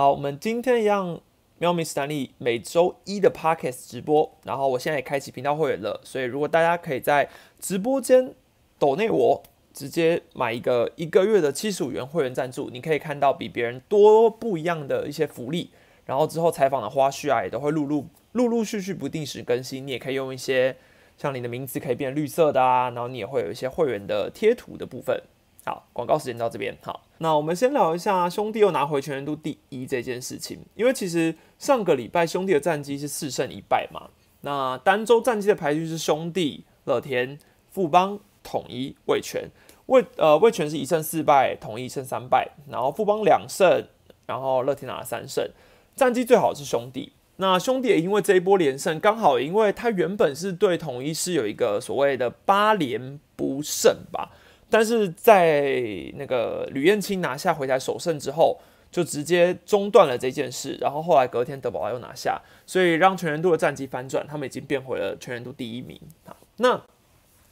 [0.00, 1.20] 好，我们今天一样，
[1.58, 8.34] 喵咪斯坦利每周一的 Podcast 直播，然后我现在也开启频道会员了，所以如果大家可以在直播间
[8.78, 9.42] 抖内我
[9.74, 15.68] 直接买一个一个月的七十五元会员赞助，你可以看到比别人多不一样的一些福利，
[16.06, 20.74] 然后之后采访的花絮啊也都会陆陆陆陆续续不定时更新，你也可以用一些
[21.18, 25.22] 像你的名字可以变绿色的啊，然后你也会有一些会员的贴图的部分。
[25.64, 26.76] 好，广告时间到这边。
[26.82, 30.58] 好，那我们先聊一下兄弟又拿回全年度第一这件事情。
[30.74, 34.08] 因为其实上个礼拜兄弟的战绩是四胜一败嘛。
[34.40, 37.38] 那单周战绩的排序是兄弟、乐天、
[37.70, 39.50] 富邦、统一、味全。
[39.86, 43.86] 味呃味全是一胜四败，统一胜三败，然后富邦两胜，
[44.26, 45.50] 然后乐天拿了三胜。
[45.94, 47.12] 战绩最好是兄弟。
[47.36, 54.30] 那兄弟也因为这一波连胜，刚好因为他原本是对统一是有一个所谓的八连不胜吧。
[54.70, 55.82] 但是在
[56.14, 58.58] 那个吕彦青拿下回台首胜之后，
[58.90, 60.78] 就直接中断了这件事。
[60.80, 66.36] 然后后来隔天德保拉又拿下，所以让全员度的战绩翻转，他们已经变回了全员度第一名啊。
[66.58, 66.80] 那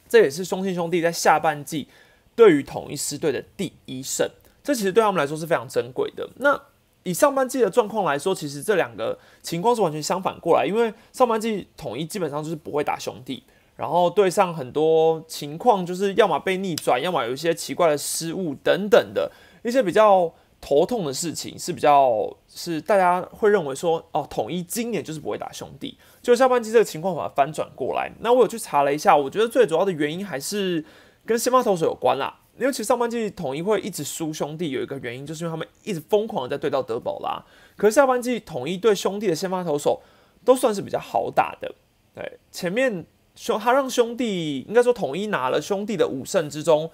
[0.07, 1.87] 这也是中信兄弟在下半季
[2.35, 4.29] 对于统一师队的第一胜，
[4.63, 6.29] 这其实对他们来说是非常珍贵的。
[6.37, 6.59] 那
[7.03, 13.43] 以上半季的状况来说，其实这两个情况是完全相反过来，因为上半季统一基本上就是不会打兄弟。
[13.79, 19.31] 然后对上很多情况，就是要么被逆转，要么有一些奇怪的失误等等的
[19.63, 28.11] 一些比较头痛的事情，是比较是大家会认为说，哦，统一今年就是不会打兄弟，就下半季这个情况把它翻转过来。
[28.19, 30.83] 那我有去查了一下，我觉得最主要的原因还是
[31.25, 32.37] 跟先发投手有关啦。
[32.59, 37.41] 因为其实上半季统一会一直输兄弟，有一个原因就是因为他们一直疯狂的在对到德保拉，
[37.77, 40.01] 可是下半季统一对兄弟的先发投手
[40.43, 41.73] 都算是比较好打的，
[42.13, 43.05] 对前面。
[43.39, 46.91] 兄，他让兄弟应该说统一拿了兄弟的五胜之中，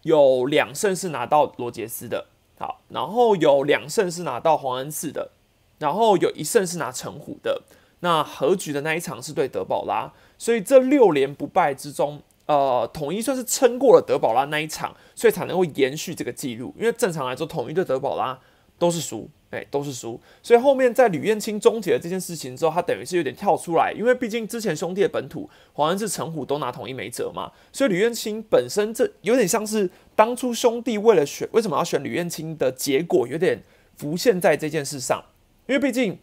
[0.00, 5.32] 有两胜是拿到罗杰斯的，好，然后有两胜是拿到黄恩赐的，
[5.78, 7.62] 然后有一胜是拿陈虎的。
[8.00, 16.74] 那和局的那一场是对德保拉，所以这六连不败之中，呃，统一算是撑过了德保拉那一场，所以才能够延续这个记录。
[16.78, 18.38] 因为正常来说，统一对德保拉
[18.78, 19.28] 都是输。
[19.50, 33.62] 哎，都是输，所以后面在吕燕青终结了这件事情之后，他等于是有点跳出来，因为毕竟之前兄弟的本土黄恩是陈虎都拿统一没辙嘛，所以吕燕青本身这有点像是当初兄弟为了选为什么要选吕燕青的结果，有点
[33.96, 35.24] 浮现在这件事上，
[35.66, 36.18] 因为毕竟。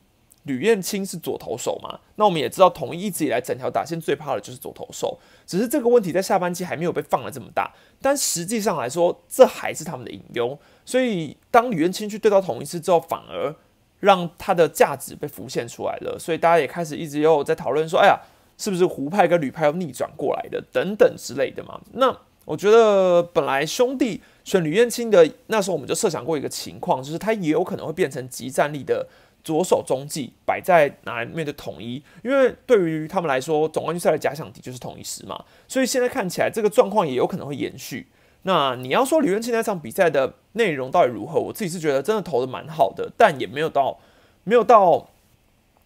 [0.46, 1.98] 吕燕青是左投手嘛？
[2.16, 5.18] 那我们也知道，统一一直以来整条打线最怕的就是左投手。
[5.48, 10.60] 只是这个问题在下半季还没有被放的这么大，但实际上来说，这还是他们的隐忧。
[10.84, 13.54] 所以当吕彦青去对到统一师之后，反而
[14.00, 16.18] 让他的价值被浮现出来了。
[16.18, 18.20] 所以大家也开始一直又在讨论说：“哎呀，
[18.58, 20.60] 是不是胡派跟吕派要逆转过来的？
[20.72, 29.08] 等等之类的嘛。”那我觉得本来兄弟选吕彦青的那时候，我们就设想过一个情况，就是他也有可能会变成极战力的。
[29.44, 32.02] 左手中继摆在哪来面对统一？
[32.24, 38.08] 因为对于他们来说，总冠军赛的假想敌就是统一师嘛，所以现在看起来这个状况也有可能会延续。
[38.44, 41.40] 那你要说吕元清那场比赛的内容到底如何？
[41.40, 43.98] 我自己是觉得真的投的蛮好的，但也没有到
[44.44, 45.10] 没有到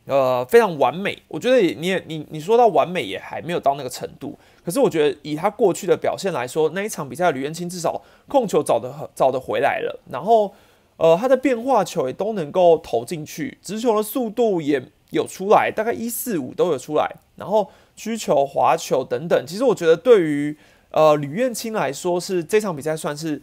[0.05, 1.23] 呃非常完美。
[1.27, 4.37] 我觉得你也你你说到完美也还没有到那个程度。
[4.63, 10.53] 可是我觉得以他过去的表现来说，那一场比赛吕元清至少控球找的找的回来了，然后。
[10.99, 14.81] 呃，他的变化球也都能够投进去，直球的速度也
[15.11, 19.45] 有出来，大概一四五都有出来，然后曲球、滑球等等。
[19.45, 20.57] 其实我觉得对于
[20.97, 23.39] 呃吕彦青来说，是这场比赛算是，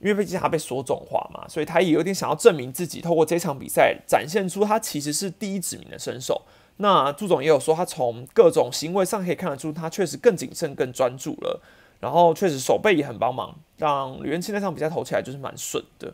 [0.00, 6.42] 因为毕竟他被说中话嘛，所以他也有点想要证明自己，透过这场比赛展现出他其实是第一指名的身手。
[6.76, 11.62] 那朱总也有说，他从各种行为上可以看得出，他确实更谨慎、更专注了，
[12.00, 16.12] 然后确实手背也很帮忙，让吕彦青那场比赛投起来就是蛮顺的。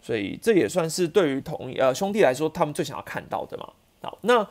[0.00, 3.70] 所以这也算是对于同呃兄弟来说，他们最想要看到的嘛。
[4.02, 4.46] 好，那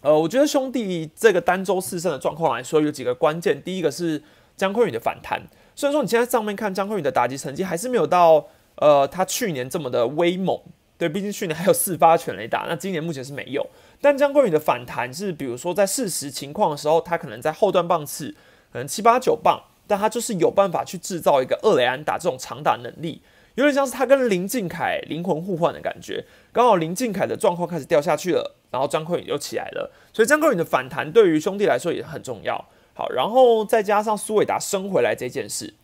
[0.00, 3.62] 呃，我觉得兄弟这个单周四胜的状况来说，有几个关键。
[3.62, 4.20] 第一个是
[4.56, 5.40] 姜昆宇的反弹。
[5.74, 8.46] 虽然说你现在上面看姜昆宇的打击成绩还是没有到
[8.76, 10.60] 呃他去年这么的威猛，
[10.98, 13.66] 对，毕竟去年还有四发全垒打，那今年目前是没有。
[14.00, 18.34] 但姜昆宇的反弹是，比如说在事实情况的时候，他可能在后段棒次
[18.72, 23.22] 可能七八九棒，但他就是有办法去制造一个二雷安打这种长打能力。
[23.54, 32.68] 有点像是他跟林敬凯灵魂互换的感觉，刚好林敬凯的状况开始掉下去了，然后张坤宇又起来了，所以张坤宇的反弹对于兄弟来说也很重要。
[32.94, 35.74] 好，然后再加上苏伟达升回来这件事，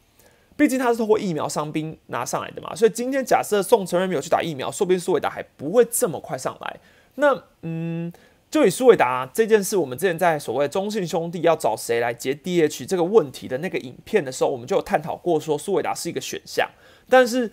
[0.56, 6.76] 毕竟他是通过疫苗伤兵拿上来的嘛，所以今天假设宋承瑞没有去打疫苗，说不定苏伟达还不会这么快上来。
[7.14, 8.12] 那嗯，
[8.50, 16.68] 就以苏伟达这件事，我们之前在所谓中信兄弟要找谁来接 DH 这个问题的那个影片的时候，我们就有探讨过，说苏伟达是一个选项。
[17.08, 17.50] 但是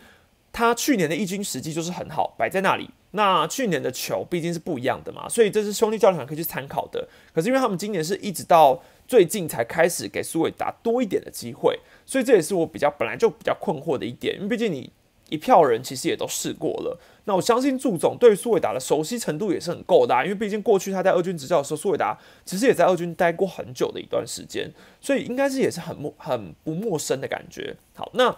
[0.51, 2.89] 他去年的一军实际就是很好，摆在那里。
[3.11, 7.07] 那去年的球毕竟是不一样的嘛，所以这是兄弟教练团可以去参考的。
[7.33, 14.35] 可是因为他们今年是一直到最近才开始给苏伟达多一点的机会，所以这也是我比较本来就比较困惑的一点。
[14.35, 14.91] 因为毕竟你
[15.29, 20.23] 一票人其实也都试过了，那我相信祝总对苏伟达的熟悉程度也是很够的。
[20.23, 24.71] 因为毕竟过去他在二军执教的时候，苏伟达其实也在二军待过很久的一段时间，
[25.01, 27.75] 所以应该是也是很陌很不陌生的感觉。
[27.95, 28.37] 好，那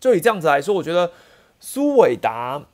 [0.00, 1.12] 就以这样子来说，我觉得
[1.60, 2.66] 苏伟达。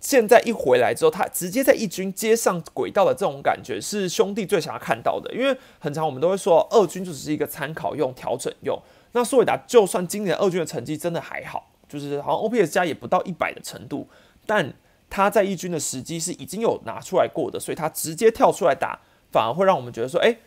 [0.00, 5.30] 现在一回来之后，他直接在一军接上轨道的这种感觉，是兄弟最想要看到的。
[5.34, 8.80] 因为很长我们都会说，二军就只是一个参考用、调整用。
[9.12, 14.08] 那苏伟达就算今年二军的成绩真的还好，就是好像 OPS 加也不到一百的程度，
[14.46, 14.72] 但
[15.10, 19.00] 他在一军的时机是已经有拿出来过的，所以他直接跳出来打，
[19.30, 20.38] 反而会让我们觉得说，哎，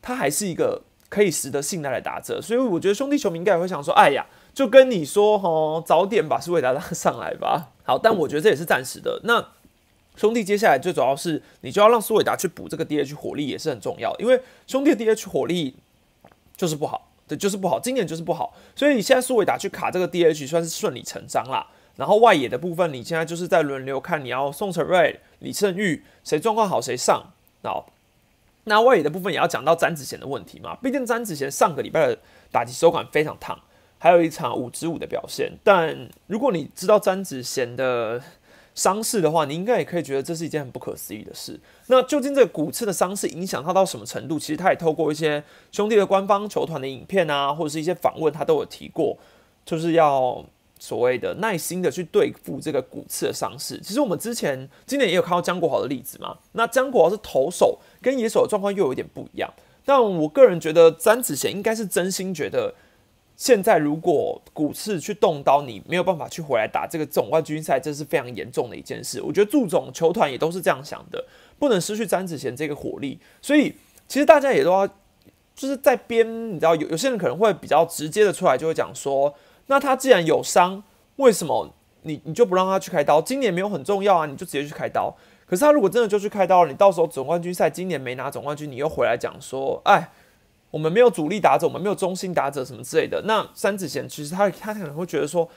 [0.00, 2.40] 他还是一个可以值得信赖的打者。
[2.40, 4.24] 所以我觉得兄弟球迷应该也会想说，哎呀。
[4.54, 7.71] 就跟你说吼，早点把苏伟达拉上来吧。
[7.84, 9.20] 好，但我觉得这也是暂时的。
[9.24, 9.44] 那
[10.16, 15.74] 兄弟接下来最主要是你就要让苏伟达去补这个 DH 火力也是很重要，因为兄弟的 DH 火力
[16.56, 18.54] 就是不好，对，就是不好，今年就是不好。
[18.76, 21.66] 所以你现在苏伟达去卡这个 DH 算是顺理成章啦。
[21.96, 27.32] 然后外野的部分，你现在就是在轮流看你要宋承瑞、李胜玉谁状况好谁上。
[27.62, 27.90] 好，
[28.64, 32.18] 那外野的部分也要讲到詹子贤的问题嘛，毕竟詹子贤上个礼拜的
[32.50, 33.58] 打击手感非常烫。
[34.02, 35.96] 还有一场五支五的表现，但
[36.26, 38.20] 如果你知道詹子贤的
[38.74, 41.60] 伤势的话，你应该也可以觉得这是一件很不可思议的事。
[41.86, 44.40] 那究竟这个骨刺的伤势影响他到什么程度？
[44.40, 49.16] 其实他也透过一些兄弟的官方球团的影片啊，或者是一些访问，他都有提过，
[49.64, 50.44] 就是要
[50.80, 53.78] 所谓的耐心的去对付这个骨刺的伤势。
[53.84, 56.36] 其实我们之前今年也有看到江国豪的例子嘛。
[56.54, 59.48] 那江国豪是投手，跟野手的状况又有点不一样。
[59.84, 62.74] 但我个人觉得詹子贤应该是真心觉得。
[63.42, 69.20] 现在如果股市去动刀，你没有办法去回来打这个总冠军赛，这是非常严重的一件事。
[69.20, 71.24] 我觉得祝总球团也都是这样想的，
[71.58, 73.18] 不能失去詹子贤这个火力。
[73.40, 73.74] 所以
[74.06, 74.86] 其实大家也都要
[75.56, 79.34] 就是在边，你知道有有些人可能会比较直接的出来就会讲说，
[79.66, 80.80] 那他既然有伤，
[81.16, 83.20] 为什么你你就不让他去开刀？
[83.20, 85.12] 今年没有很重要啊，你就直接去开刀。
[85.44, 90.12] 可是他如果真的就去开刀了，你到时候总冠军赛今年没拿总冠军，你又回来讲说，哎。
[90.72, 93.22] 我们没有主力打者，我们没有中心打者什么之类的。
[93.26, 95.48] 那三子贤其实他他可能会觉得说，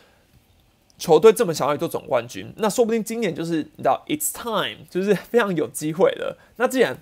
[1.00, 6.38] 球队这么想要做总冠军，那说不定今年就是你知道，it's time，就是非常有机会了。
[6.58, 6.98] 那既然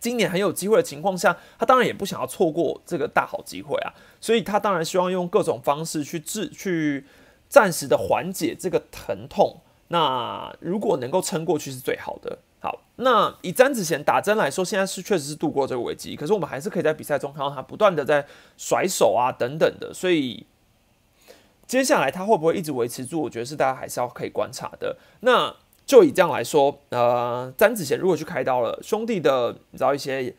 [0.00, 7.06] 今年很有机会的情况下，他当然也不想要错过这个大好机会啊，所以他当然希望用各种方式去治，去
[7.48, 9.58] 暂时的缓解这个疼痛。
[9.88, 12.38] 那如果能够撑过去是最好的。
[12.60, 18.26] 好，那以詹子贤打针来说，现在是确实是度过这个危机，可是我们还是可以在比赛中看到他不断的在
[18.56, 20.44] 甩手啊等等的，所以
[21.68, 24.96] 接下来他会不会一直维持住，我觉得是大家还是要可以观察的。
[25.20, 25.54] 那
[25.86, 30.34] 就以这样来说，呃，詹子贤如果去开刀了，兄弟的你知道一些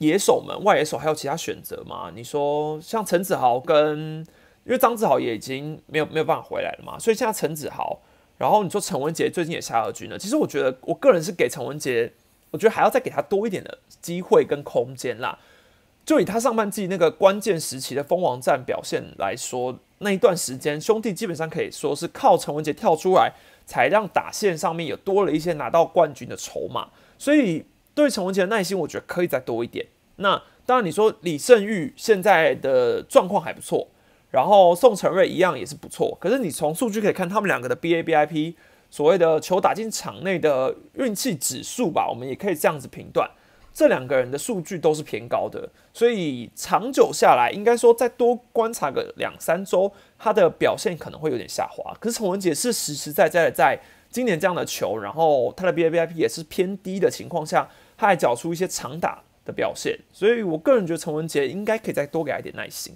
[0.00, 2.10] 野手们、外野手还有其他选择吗？
[2.12, 4.26] 你说像陈子豪跟，
[4.64, 8.00] 因为张子豪也已经没有没有办法回来了嘛，所以现在陈子豪。
[8.38, 12.12] 然后你说陈文杰最近也下二军了，其实我觉得我个人是给陈文杰，
[12.52, 15.38] 我觉得还要再给他多一点的机会跟空间啦。
[16.06, 23.32] 就以他上半季那个关键时期的蜂王战表现来说，那一段时间兄弟基本上可以说是靠陈文杰跳出来，
[23.66, 26.88] 才让打线上面有多了一些拿到冠军的筹码。
[27.18, 29.84] 所以对陈文杰的耐心，我觉得可以再多一点。
[30.16, 33.88] 那当然你说李胜玉现在的状况还不错。
[34.30, 38.54] 然后宋承瑞一样也是不错，可是你从数据可以看，他们两个的 BABIP
[38.90, 43.30] 所谓的球打进场内的运气指数吧，我们也可以这样子评断，
[43.72, 51.94] 这两个人的数据都是偏高的，所以长久下来，应该说再多观察个两三周，他的表现可能会有点下滑。
[52.00, 53.78] 可是陈文杰是实实在在的在
[54.10, 62.94] 今年这样的球，然后他的 BABIP 也是偏低的情况下，他还缴出一些长打的表现，所以我个人觉得陈文杰应该可以再多给他一点耐心。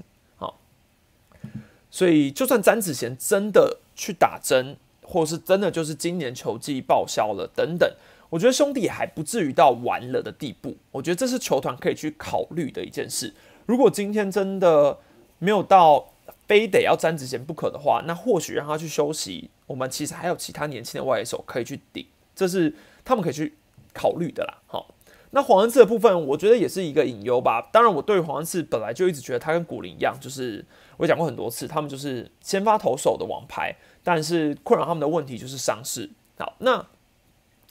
[1.95, 7.87] 所以，就算詹子贤真的去打针，或是真的就是今年球季报销了等等，
[8.31, 10.75] 我觉得兄弟还不至于到完了的地步。
[10.91, 13.35] 我觉得这是球团可以去考虑的一件事。
[13.67, 14.97] 如果今天真的
[15.39, 16.09] 没有到
[16.49, 23.53] 非得要詹子贤不可的话，那或许让他去休息，我们其实还有其他年轻的外野手可以去顶，这是他们可以去
[23.93, 24.63] 考虑的啦。
[24.67, 24.95] 好。
[25.35, 27.63] 那黄恩赐的部分，我觉得也是一个隐忧吧。
[27.73, 30.63] 当然，我对黄恩赐本来就一直觉得他跟古林一样，就是
[31.03, 33.75] 我讲过很多次，他们就是先发投手的王牌。
[34.05, 36.09] 但是困扰他们的问题就是伤势。
[36.39, 36.87] 好，那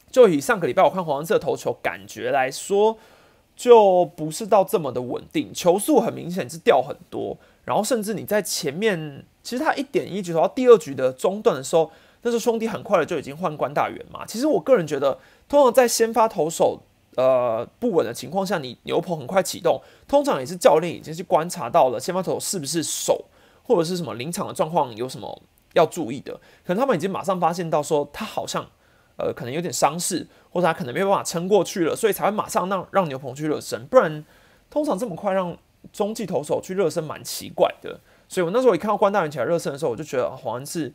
[0.09, 2.97] 就以上个礼拜我看黄色投球感觉来说，
[3.55, 11.89] 就不是到这么的稳定，球速很明显是掉很多，然后甚至你在前面，其实他一点一局投到第二局的中段的时候，
[12.23, 14.25] 那时候兄弟很快的就已经换关大元嘛。
[14.25, 16.81] 其实我个人觉得，通常在先发投手
[17.15, 23.25] 呃不稳的情况下，你牛棚很快启动，通常也是教练已经去观察到了先发投手是不是手
[23.63, 25.41] 或者是什么临场的状况有什么
[25.73, 26.33] 要注意的，
[26.65, 28.65] 可能他们已经马上发现到说他好像。
[29.17, 33.85] 呃，可能有点伤势，或者他可能没有办法撑过去了，所以才会马上让让牛棚去热身。
[33.85, 34.25] 不然，
[34.67, 35.55] 通常这么快让
[35.93, 37.99] 中继投手去热身，蛮奇怪的。
[38.27, 40.91] 所以我那时候一看到关大元起来热身的时候，我就觉得好像是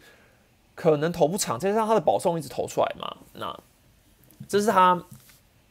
[0.74, 3.56] 可能投不长，再加上他的保送一直投出来嘛，那
[4.48, 5.00] 这是他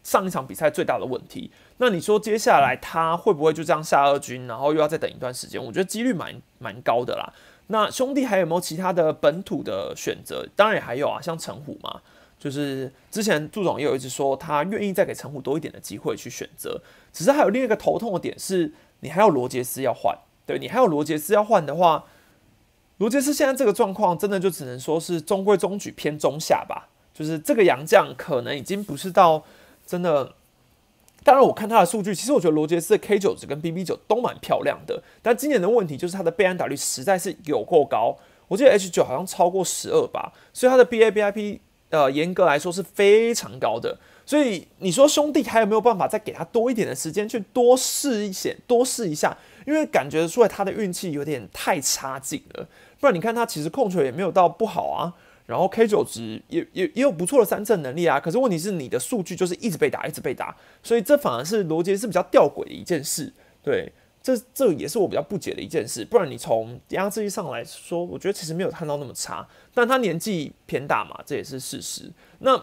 [0.05, 1.51] 上一场比赛最大的问题。
[1.77, 5.61] 那你说接下来他会不会就这样下二军，然后又要再等一段时间？
[5.61, 7.33] 我觉得几率蛮蛮高的啦。
[7.67, 10.47] 那兄弟还有没有其他的本土的选择？
[10.55, 12.01] 当然也还有啊，像陈虎嘛。
[12.37, 16.79] 就是之前祝总也有一直说，他愿意再给陈虎多一点的机会去选择。
[17.11, 20.15] 只是还有另一个头痛的点是，你还有罗杰斯要换。
[20.45, 22.05] 对你还有罗杰斯要换的话，
[22.97, 26.89] 罗杰斯现在这个状况，真的就只能说是中规中矩偏中下吧。
[27.11, 29.43] 就是这个洋将可能已经不是到
[29.85, 30.33] 真的。
[31.23, 35.01] 当然，我看他的数据，其实我觉得罗杰斯的 K 九值跟 BB 九都蛮漂亮的。
[35.21, 38.15] 但今年的问题就是他的被安打率实在是有够高，
[38.47, 41.59] 我记得 H 九好像超过十二吧，所以他的 BA BIP。
[41.91, 49.37] 呃，严格来说是非常高的，所以你说兄弟还有没有办法再给他多一点的时间去多试一些，多试一下？
[49.65, 52.67] 因为感觉出来他的运气有点太差劲了。
[52.99, 55.13] 不然你看他其实控球也没有到不好啊，
[55.45, 58.19] 然后 K 九值也也也有不错的三振能力啊。
[58.19, 63.33] 可是问题是你的数据就是一直被打，一直被打，所以这反而是罗杰是比较吊诡的一件事，
[63.63, 63.91] 对。
[64.25, 72.11] 这这也是我比较不解的一件事，不然你从压制力上来说，我觉得其实没有看到那么差，但他年纪偏大嘛，这也是事实。
[72.39, 72.59] 那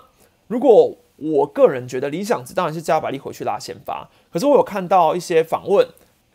[0.48, 5.86] 如果我个人觉得理想值当然是加百利回去拉先发，可是我有看到一些访问，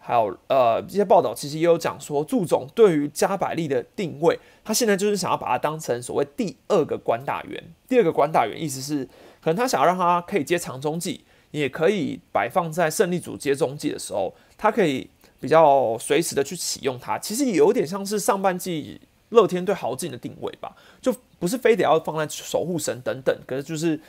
[0.08, 9.04] 还有呃一些报道，其实也有讲说，祝总对于加百利的定位，他现在就是想要把它当成所谓第二个关大员，第二个关大员意思是，
[9.42, 15.10] 可能他想要让他可以接长中计，也可以摆放在胜利组接中计的时候，他可以。
[15.40, 19.00] 比较随时的去启用它，其实也有点像是上半季
[19.30, 24.02] 乐天对豪进的定位吧，就不是非得要放在守护神等等，可是就是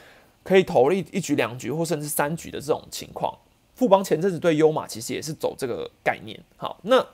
[0.43, 3.37] 可以投一一局两局或甚至三局的这种情况。
[3.79, 6.39] 富邦前阵子对优马其实也是走这个概念。
[6.59, 7.07] 好，那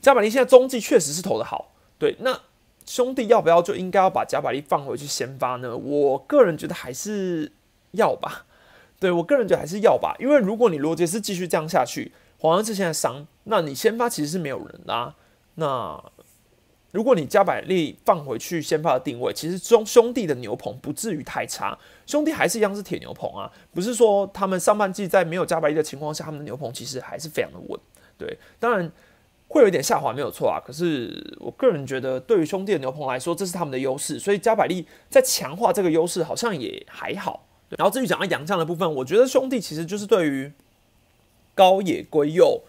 [0.00, 2.40] 加百利现在中继确实是投的好，对，那
[2.86, 5.76] 兄弟要不要就应该要把加百利放回去先发呢？
[5.76, 7.52] 我个人觉得还是
[7.90, 8.46] 要吧，
[8.98, 12.12] 对我个人觉得还是要吧，因为如果你罗杰斯继续这样下去。
[12.40, 15.16] 黄安志现在伤，那你先发其实是没有人啦。
[15.56, 16.00] 那
[16.90, 23.50] 如果你加百利放回去先发的定位，其实兄兄弟的牛棚不至于太差，兄弟还是一样是铁牛棚啊。
[23.74, 27.78] 不是说他们上半季在没有加百利的情况下，他们的牛棚其实还是非常的稳。
[28.16, 28.90] 对，当然
[29.48, 30.58] 会有一点下滑没有错啊。
[30.64, 37.46] 可是我个人觉得，对于兄弟的牛棚来说，这是他们的优势，所以加百利在强化这个优势好像也还好。
[37.70, 40.52] 然后至于讲到洋将的部分，我觉得兄弟其实就是对于。
[41.54, 42.62] 高野圭佑，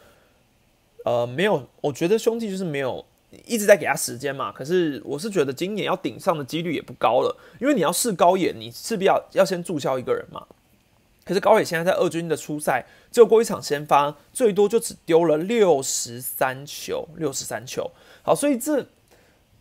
[1.06, 3.06] 呃，没有，我觉得兄弟就是没有
[3.46, 4.52] 一直在给他时间嘛。
[4.52, 10.46] 可是我是觉得今年要顶上的几率也不高了，因为你要试高野，你势必要要先注销一个人嘛。
[11.26, 17.92] 可是高野现在在二军的初赛只有过一场先发，最多就只丢了六十三球，六十三球。
[18.24, 18.84] 好，所以这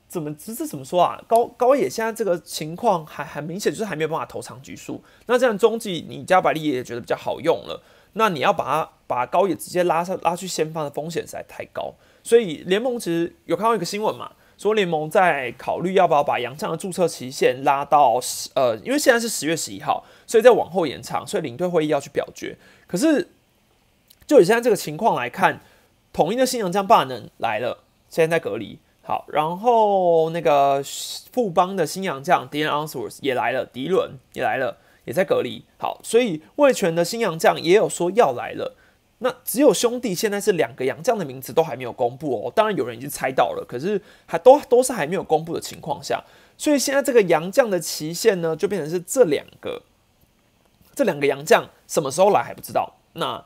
[0.09, 1.23] 怎么这这怎么说啊？
[1.29, 5.05] 高高野现在这个情况还很明显，就是还没有办法投长局数。
[5.27, 7.83] 那这样中继你加百利也觉得比较好用了。
[8.15, 11.93] 那你要把他把高野直接拉上拉去先发的风险实在太高，
[12.29, 22.55] 所以联盟其实有看到一个新闻嘛，说联盟在考虑要不要把杨绛的注册期限拉到十呃，因为现在是十月十一号，所以在往后延长，所以领队会议要去表决。
[22.87, 23.31] 可是
[24.27, 25.61] 就以现在这个情况来看，
[26.13, 27.79] 统一的新洋将霸能来了，
[28.11, 30.83] 现在在隔离，好，然后那个
[31.33, 34.77] 富邦的新洋将 d a n Answorth 也来了，迪伦也来了。
[35.07, 38.77] 也在隔离，好，所以魏权的新洋将也有说要来了。
[39.19, 42.53] 那只有兄弟现在是两个洋将的名字都还没有公布哦。
[42.55, 46.23] 当然有人已经猜到了，可是还都都是还没有公布的情况下，
[46.57, 49.83] 所以现在这个洋将的期限呢，就变成是这两个
[50.95, 52.95] 这两个洋将什么时候来还不知道。
[53.15, 53.45] 那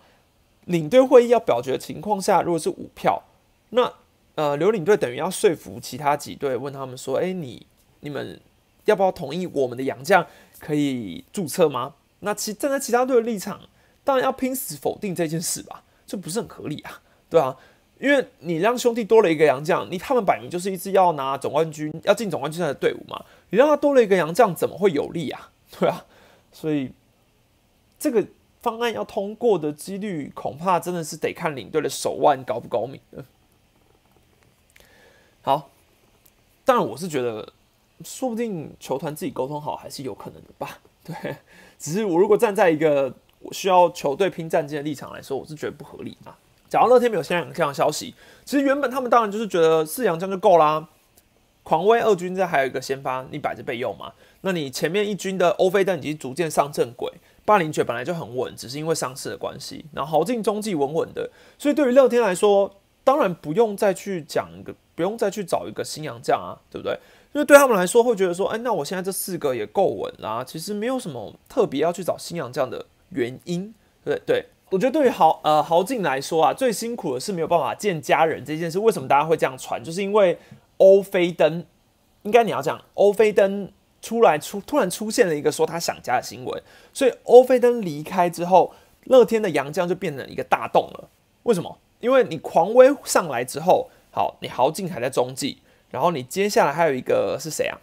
[0.67, 3.23] 领队会议要表决的情况下，如果是五票，
[3.71, 3.93] 那
[4.35, 7.67] 呃刘领队等于要说服其他几队，问他们说：“哎，你
[8.00, 8.38] 你们
[8.85, 10.26] 要不要同意我们的洋将？”
[10.61, 11.95] 可以注册吗？
[12.21, 13.62] 那其站在其他队的立场，
[14.04, 17.56] 当然要拼死否定这件事吧，这不是很合理啊，对啊，
[17.99, 25.50] 因为你让兄弟多了一个洋将，你他们摆明就是一支要拿总冠军、要进总冠军赛的队伍嘛，你让他多了一个洋将，怎么会有利啊？
[25.78, 26.04] 对啊，
[26.50, 26.90] 所以
[27.99, 28.26] 这个
[28.61, 33.25] 方案要通过的几率，恐怕真的是得看领队的手腕高不高明了。
[35.42, 35.71] 好，
[36.64, 37.52] 当然我是觉得，
[38.04, 40.78] 说不定球团自己沟通好还是有可能的吧。
[41.04, 41.37] 对，
[41.78, 46.34] 只是我如果站在一个我需要球队拼战绩的立场来说，我是觉得不合理嘛。
[46.68, 50.88] 假如乐天没有现在这样消息，其实原本他们当然就是觉得四阳这样就够啦。
[51.62, 54.12] 狂威二军这还有一个先发，你摆着备用嘛？
[54.40, 57.12] 那你前面一军的欧菲登已经逐渐上正轨，
[57.44, 59.84] 霸凌爵本来就很稳，只是因为伤势的关系。
[59.92, 66.99] 然后豪进中继稳稳的，所以对于乐天来说，当然不用再去讲一个，不用再去找一个新洋将啊，对不对？
[67.32, 72.84] 因为对他们来说会觉得说，哎，那我现在这四个也够稳啦，其实没有什么特别要去找新洋将的
[73.14, 73.73] 原因，
[74.04, 74.47] 对对？
[74.71, 78.78] 我觉得对于豪呃豪进来说啊，最辛苦的是没有办法见家人这件事。
[78.78, 79.83] 为什么大家会这样传？
[79.85, 80.38] 就是因为
[80.78, 81.64] 欧菲登，
[82.23, 86.62] 应该你要讲欧菲登出来出突然出现了一个说他想家的新闻，
[86.95, 91.11] 所以欧菲登离开之后，乐天的杨将就变成一个大洞了。
[91.42, 91.78] 为什么？
[92.00, 95.59] 因为你狂威上来之后，好，你豪进还在中继，
[95.90, 97.78] 然后你接下来还有一个是谁啊？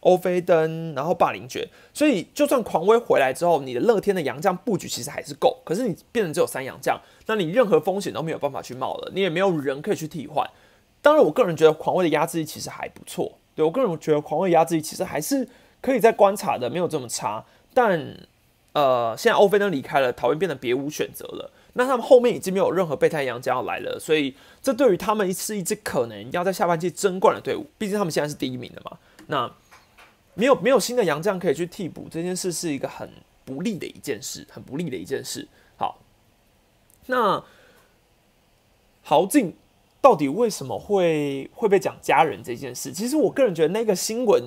[0.00, 10.48] 欧菲登，然后霸凌爵，所以就算狂威回来之后，你的乐天的洋将布局其实还是够，可是你变成只有三洋将，那你任何风险都没有办法去冒了，你也没有人可以去替换。
[11.02, 15.48] 当然，我个人觉得狂威的压制力其实还不错，对我个人觉得狂威压制力其实还是
[15.80, 17.44] 可以再观察的，没有这么差。
[17.74, 18.16] 但
[18.72, 28.98] 呃，现在欧菲登离开了，桃园变得别无选择了，那他们后面已经没有任何备胎洋将要来了，所以这对于他们是一支可能要在下半季争冠的队伍，毕竟他们现在是第一名的嘛。
[29.28, 29.50] 那
[30.38, 33.10] 没有没有新的洋将可以去替补，这件事是一个很
[33.44, 35.48] 不利的一件事，很不利的一件事。
[35.76, 35.98] 好，
[37.06, 37.42] 那
[39.02, 39.56] 豪进
[40.00, 42.92] 到底为什么会会被讲家人这件事？
[42.92, 44.40] 其实我个人觉得那个新闻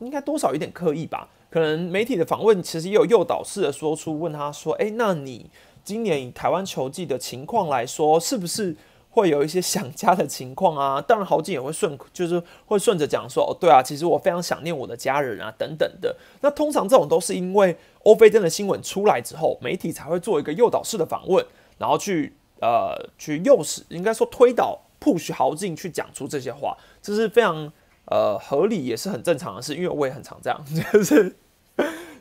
[0.00, 1.30] 应该多少有点刻意吧。
[1.48, 5.48] 可能媒体的访问其实也有诱导式的说出，问他说：“哎，那你
[5.82, 8.76] 今年以台湾球季的情况来说，是不是？”
[9.18, 16.16] 会有一些想家的情况啊，当然豪进也会顺，就是会顺着讲说，哦，对啊，其实我非常想念我的家人啊，等等的。
[16.40, 21.44] 那通常这种都是因为欧菲登的新闻出来之后，媒体才会做一个诱导式的访问，
[21.78, 27.72] 然后去呃去诱使，应该说推导 push 豪进去讲出这些话，这是非常
[28.06, 31.36] 呃合理，也是很正常的事，因为我也很常这样，就是。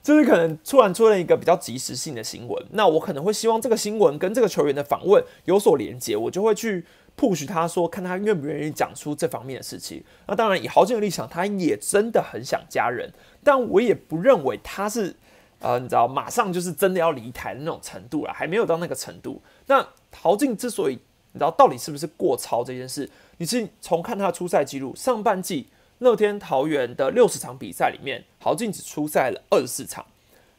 [0.08, 6.86] 就是可能突然出了一个比较及时性的新闻，那我可能会希望这个新闻跟这个球员的访问有所连接，我就会去
[7.18, 10.02] push 他说，看他愿不愿意讲出这方面的事情。
[10.26, 13.12] 那当然，以豪进的立场，他也真的很想家人，
[13.44, 15.14] 但我也不认为他是，
[15.60, 19.42] 呃，你知道，马上就是真的要离台的那种程度了，还没有到那个程度。
[19.66, 20.94] 那豪进之所以
[21.34, 25.68] 你知道到底是不是过超这件事，你是从看他出赛记录，上半季。
[26.00, 30.06] 乐天桃园的六十场比赛里面，豪进只出赛了二十四场，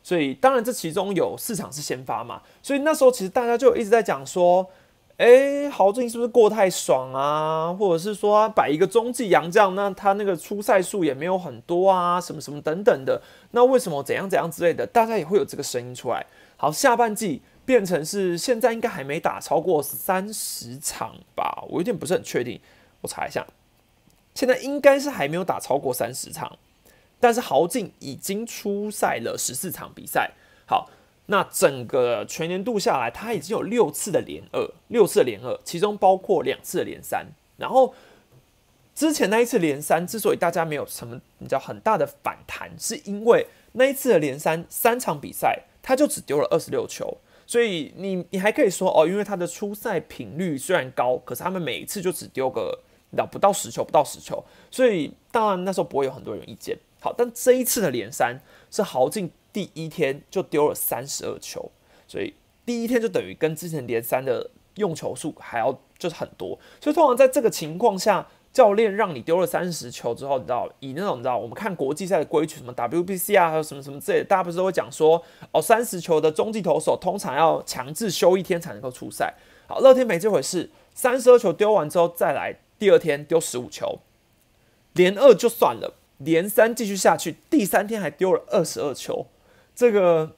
[0.02, 4.68] 所以当然这其中有四场是先发嘛，所以那时候其实大家就一直在讲说，
[5.16, 7.72] 哎，豪进是不是过太爽啊？
[7.72, 13.20] 或者是说摆一个中继洋将，那他那个出赛数也没有很多啊，什么什么等等的，
[13.52, 16.26] 那为什么怎样怎样之类的，大家也会有这个声音出来。
[16.56, 22.60] 好，下半季变成是现在应该还没打超过三十场吧，我有点不是很确定，
[23.02, 23.46] 我查一下。
[24.38, 26.56] 现在应该是还没有打超过三十场，
[27.18, 30.30] 但是豪进已经出赛了十四场比赛。
[30.64, 30.88] 好，
[31.26, 37.26] 那整个全年度下来，他已经有六次的连二，六次的连二，其中包括两次的连三。
[37.56, 37.92] 然后
[38.94, 47.18] 之前那一次连三，之所以大家没有什么比较很大的反弹，是因为那一次的连三三场比赛，他就只丢了二十六球。
[47.44, 52.78] 所以你你还可以说哦，因为他的出赛频率虽然高，可是他们每一次就只丢个。
[53.10, 56.78] 那不到十球，不到十球，所以当然那时候不会有很多人意见。
[57.00, 58.40] 好，但这一次的连三
[58.70, 61.70] 是豪进第一天就丢了三十二球，
[62.06, 62.34] 所以
[62.66, 66.58] 第一天就等于跟之前连三的用球数还要就是很多。
[66.80, 79.32] 所以通常在这个情况下，教练让你丢了三十球之后，你知道以那种你知道我们看国际赛的规矩，什么 WBC 啊，还有什么什么之类，大家不是都会讲说哦，三十球的中继投手通常要强制休一天才能够出赛。
[79.68, 82.56] 好，乐天没这回事，三十二球丢完之后再来。
[82.78, 84.00] 第二天丢十五球，
[84.92, 89.26] 连二就算了，连三继续下去，第三天还丢了二十二球，
[89.74, 90.36] 这个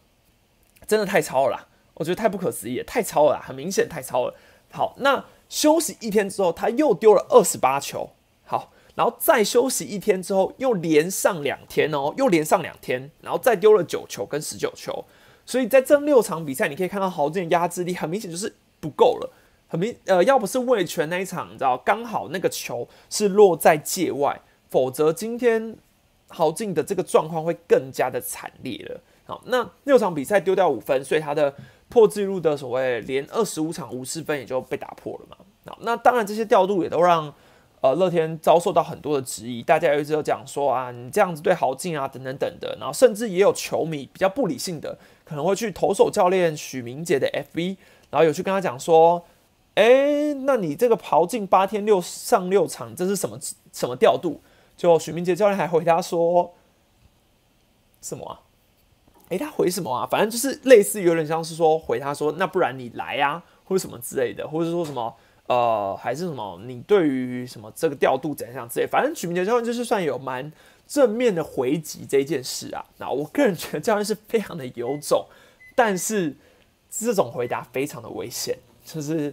[0.87, 4.35] 真的太超了，我觉得太不可思议，太超了，很明显太超了。
[4.73, 8.11] 好，那休息一天之后，他又丢了二十八球，
[8.45, 15.05] 好，然后再休息一天之后，又连上两天哦，又连上两天，然后再丢了九球跟十九球，
[15.45, 19.33] 所以在这六场比赛，你可以看到豪进的压制力很明显就是不够了。
[19.71, 25.77] 很明呃，要不是魏权那一场，你知道刚好那个球是落在界外，否则今天
[26.27, 29.01] 豪进的这个状况会更加的惨烈了。
[29.27, 31.55] 好，那六场比赛丢掉五分，所以他的
[31.89, 35.37] 破纪录的所谓连二十五场无失分也就被打破了嘛。
[35.65, 37.33] 那那当然这些调度也都让
[37.81, 47.77] 呃乐天遭受到很多的质疑，大家一直都讲说啊，你这样子对豪进啊等等等的，然后甚至也有球迷比较不理性的，可能会去投手教练许明杰的 FV，
[48.11, 49.25] 然后有去跟他讲说，
[49.75, 53.39] 哎，那你这个豪进八天六上六场，这是什么
[53.73, 54.41] 什么调度？
[54.77, 56.55] 就许明杰教练还回答说，
[58.03, 58.41] 什么啊？
[59.29, 60.07] 诶，他回什么啊？
[60.11, 65.15] 反正就是类似有点像是说回他说，那不然你来呀，或者什么之类的，或者说什么
[65.47, 70.53] 呃，还是什么你对于什么这个调度怎样之类，反正许明杰教练就是算有蛮
[70.89, 72.85] 正面的回击这件事啊。
[72.99, 75.27] 那我个人觉得教练是非常的有种，
[75.77, 76.37] 但是
[76.91, 79.33] 这种回答非常的危险，就是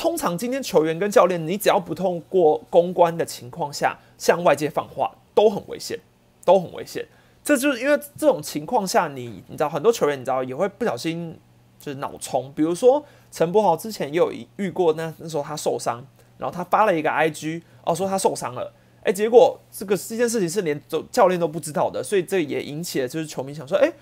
[0.00, 6.00] 通常今天球员跟教练，你只要不通过公关的情况下向外界放话，都很危险，
[6.42, 7.06] 都很危险。
[7.44, 11.38] 这就是因为这种情况下，你你知道很多球员你知道也会不小心
[11.78, 16.02] 就是脑冲，比如说陈柏豪之前也有遇过，那那时候他受伤，
[16.38, 18.72] 然后他发了一个 IG 哦说他受伤了，
[19.04, 20.80] 哎，结果这个这件事情是连
[21.12, 23.92] 教练都不知道的，所以这也引起了就是球迷想说，哎，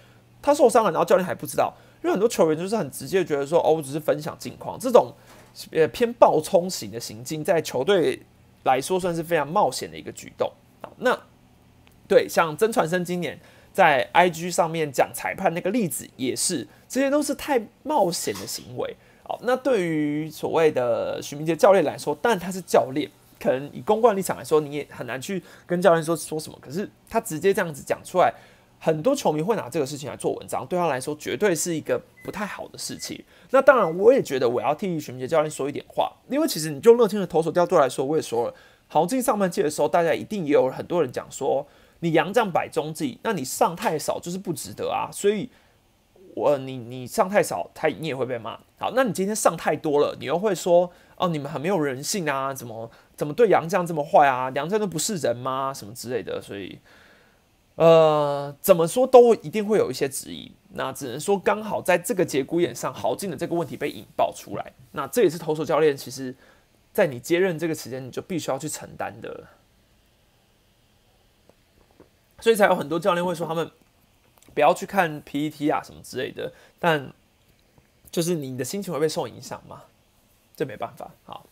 [0.41, 5.13] 他受伤了，然后教练还不知道，因为很多球员就是很直接觉得说，哦，我只是分享近况，这种
[5.73, 8.21] 呃偏暴冲型的行径，在球队
[8.65, 11.19] 来说算是非常冒险的一个举动啊，那。
[12.09, 13.39] 对，像曾传生今年
[13.71, 18.97] 在 IG 上面讲裁判那个例子也是，这些都是太冒险的行为。
[19.23, 26.59] 好，那对于所谓的徐明杰教练来说，当然他是教练，可能以公关立场来说，你也很难去跟教练说说什么。
[26.63, 28.33] 可是他直接这样子讲出来，
[28.79, 33.25] 很多球迷会拿这个事情来做文章，对他来说绝对是一个不太好的事情。
[33.51, 38.55] 那当然，我也觉得我要替许明杰教练说一点话，因为其实你就乐天的投手调度来说，我也说了，
[38.89, 41.67] 好进上半季的时候，大家一定也有很多人讲说。
[42.01, 45.11] 你杨将摆中计，那你上太少就是不值得啊。
[45.11, 45.51] 所以，
[46.37, 48.57] 我你你上太少，他你也会被骂。
[48.79, 54.49] 好，那你今天上太多了，你又会说哦，你们很没有人性啊，怎么怎么对杨将这么坏啊？
[54.55, 55.75] 杨将都不是人吗？
[55.75, 56.41] 什么之类的。
[56.41, 56.79] 所以，
[57.79, 60.51] 呃，怎么说都一定会有一些质疑。
[60.71, 64.73] 那只能说刚好在这个节骨眼上，豪进的这个问题被引爆出来。
[64.93, 66.35] 那这也是投手教练，其实
[66.93, 69.47] 在你接任这个时间，你就必须要去承担的。
[72.41, 73.71] 所以才有很多教练会说他们
[74.55, 77.13] 不要去看 PET 啊什么之类的，但
[78.11, 79.85] 就是你的心情会被受影响嘛，
[80.57, 81.13] 这没办法。
[81.25, 81.47] 好，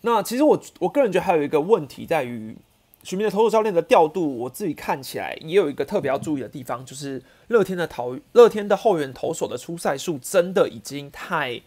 [0.00, 2.56] 那其实我我个人觉得还有一个问题在于，
[3.02, 11.62] 徐明的投手教练的调度，我自己看起来也有一个特别要注意的地方，就是乐天的投乐天的后援投手的出赛数真的已经太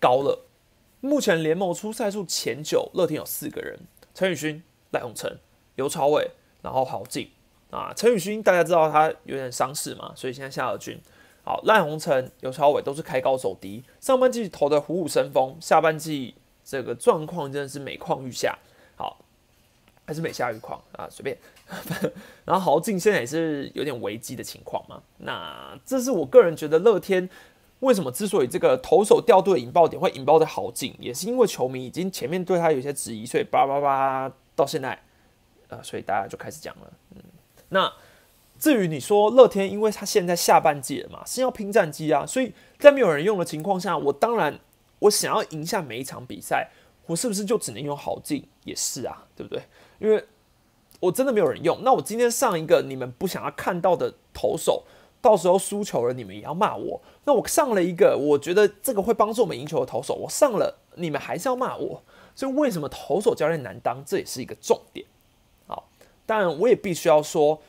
[0.00, 0.44] 高了。
[1.00, 3.80] 目前联盟出赛数前九，乐天有四个人：
[4.14, 5.38] 陈宇勋、赖鸿成、
[5.76, 6.30] 尤朝伟。
[6.62, 7.28] 然后郝进
[7.72, 10.96] 啊，陈宇勋大家知道他有点伤势嘛，所以现在下了军。
[11.42, 18.56] 好，赖鸿成、尤朝伟都是开高走低，上半季投的虎虎生风，下半季这个状况真的是每况愈下。
[20.06, 21.36] 还是每下愈况啊，随便。
[22.44, 25.02] 然后豪进现在也是有点危机的情况嘛。
[25.18, 27.28] 那这是我个人觉得乐天
[27.80, 34.98] 为什么之所以这个投手调度的引爆点会引爆在豪进，也是因为球迷已经前面对他有些质疑，所以叭叭叭到现在。
[35.68, 37.22] 啊，所以大家就开始讲了，嗯，
[37.70, 37.90] 那
[38.58, 44.60] 至于你说乐天，因为他现在下半季了嘛，是要拼战绩啊，所以在没有人用的情况下，我当然
[44.98, 46.68] 我想要赢下每一场比赛，
[47.06, 48.46] 我是不是就只能用好劲？
[48.64, 49.62] 也是啊，对不对？
[50.02, 50.22] 因为
[50.98, 54.82] 我真的没有人用，那我今天上一个你们不想要看到的投手，
[55.20, 57.00] 到时候输球了，你们也要骂我。
[57.24, 62.02] 那我上了一个，我觉得这个会帮助我们赢球的投手，我上了，你们还是要骂我。
[62.34, 64.02] 所以为什么投手教练难当？
[64.04, 65.06] 这也是一个重点。
[65.66, 65.88] 好
[66.26, 67.60] 当然，我也必须要说，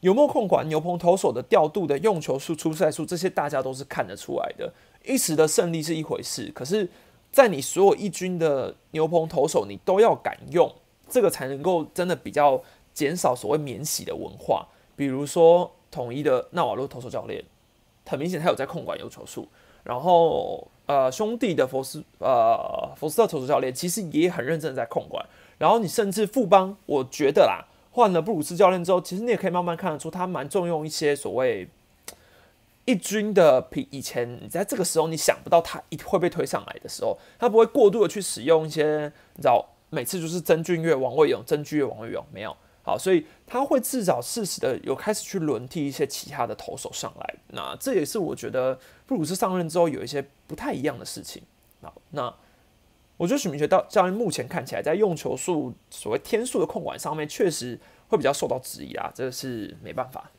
[0.00, 4.72] 有没有控管牛棚投手的调度的用球数、出赛数，这些大家都是看得出来的。
[5.04, 6.88] 一时的胜利是一回事，可是，
[7.32, 10.70] 在你所有一军的牛棚投手，你都要敢用，
[11.10, 12.62] 这个才能够真的比较
[12.94, 14.68] 减少所谓免洗的文化。
[14.96, 17.44] 比如说，统一的纳瓦罗投手教练，
[18.06, 19.48] 很明显他有在控管有球数，
[19.82, 25.24] 然后呃，兄弟的佛斯呃佛斯特投手教练其实也很认真在控管。
[25.58, 31.68] 然后你甚至富邦，我觉得啦，换了布鲁斯教练之后，其实你也可以慢慢看得出，他蛮重用一些所谓
[32.86, 47.34] 一军的比以前你在这个时候你想不到他一会被推上来的时候，他不会过度的去使用一些，你知道，每次就是曾俊岳、王卫勇、曾俊岳、王卫勇没有好，所以他会至少适时的有开始去轮替一些其他的投手上来。
[47.48, 51.42] 那这也是我觉得布鲁斯上任之后有一些不太一样的事情。
[51.82, 52.34] 好，那。
[53.16, 60.30] 我觉得许明学到教练目前看起来在用球数、所谓天数的控管上面，确实会比较受到质疑啊，这个是没办法。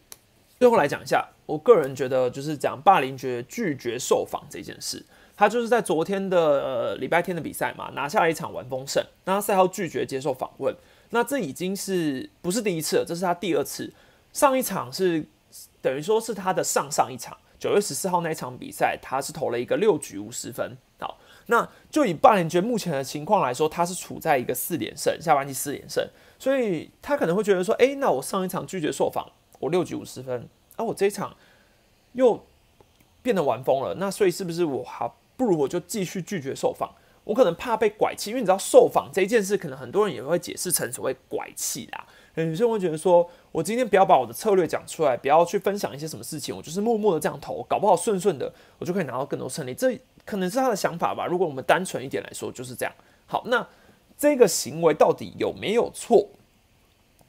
[0.60, 5.06] 最后来讲一下，我个人觉得就是讲霸凌爵拒绝受访这件事，
[5.42, 10.72] 他就是在昨天的呃礼拜天的比赛嘛，拿下了一场完封胜，那赛后拒绝接受访问，
[11.10, 13.04] 那这已经是不是第一次了？
[13.04, 13.92] 这是他第二次，
[14.32, 15.26] 上一场是
[15.82, 20.78] 等于说是他的上上一场，九月十四号那一场比赛，他是投了一个六局五十分。
[21.00, 29.28] 好，那就以霸凌爵目前的情况来说，他是处在一个四连胜，下半季四连胜，所以他可能会觉得说，诶，那我上一场拒绝受访。
[29.58, 31.36] 我六局五十分，啊，我这一场
[32.14, 32.46] 又
[33.24, 36.94] 变得玩疯了，那所以是不是我还不如我就继续拒绝受访？
[37.24, 42.06] 我可能怕被拐气，因为你知道受访这一件事，可能很多人也会解释成所谓拐气啦。
[42.36, 49.74] 有些人会觉得说，我今天不要把我的策略讲出来，不要去分享一些什么事情，我就是默默的这样投，搞不好顺顺的，我就可以拿到更多胜利。
[49.74, 51.26] 这可能是他的想法吧。
[51.26, 52.94] 如果我们单纯一点来说，就是这样。
[53.26, 53.68] 好，那
[54.16, 56.30] 这个行为到底有没有错？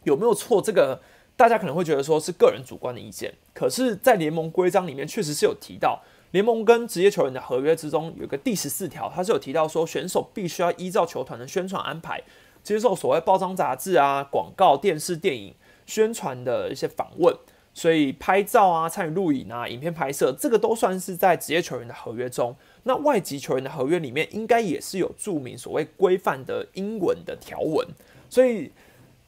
[0.04, 0.60] 有没有错？
[0.60, 1.00] 这个？
[1.34, 6.00] 大家可能会觉得说是个人主观的意见，可是，在联盟规章里面确实是有提到，
[6.32, 12.22] 联盟跟职业球员的合约之中有个第十四条，它是有提到说，选手必须要依照球团的宣传安排，
[12.62, 15.54] 接受所谓报章杂志啊、广告、电视、电影
[15.86, 17.34] 宣传的一些访问，
[17.74, 22.56] 所以拍照啊、参与录影啊、影片拍摄，这个都算是在职业球员的合约中。
[22.84, 27.86] 那外籍球员的合约里面，应该也是有注明所谓规范的英文的条文，
[28.28, 28.72] 所以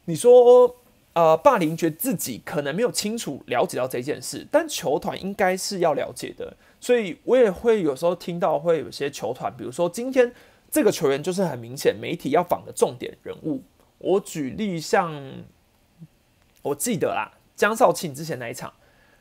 [0.07, 0.77] 你说。
[1.14, 10.31] 呃，霸凌觉得自己可能没有清楚了解到这件事，但球团应该是要了解的，所以我也会有时候听到会有些球团，比如说今天
[10.70, 13.62] 这个球员就是很明显媒体要访的重点人物。
[13.97, 15.18] 我举例像，
[16.61, 18.75] 我记得啦，江少庆之前那一场，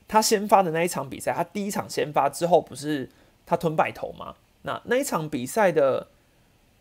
[0.10, 3.10] 他先发的那一场比赛，他第一场先发之后不是
[3.46, 4.36] 他吞败头吗？
[4.64, 6.10] 那那一场比赛的，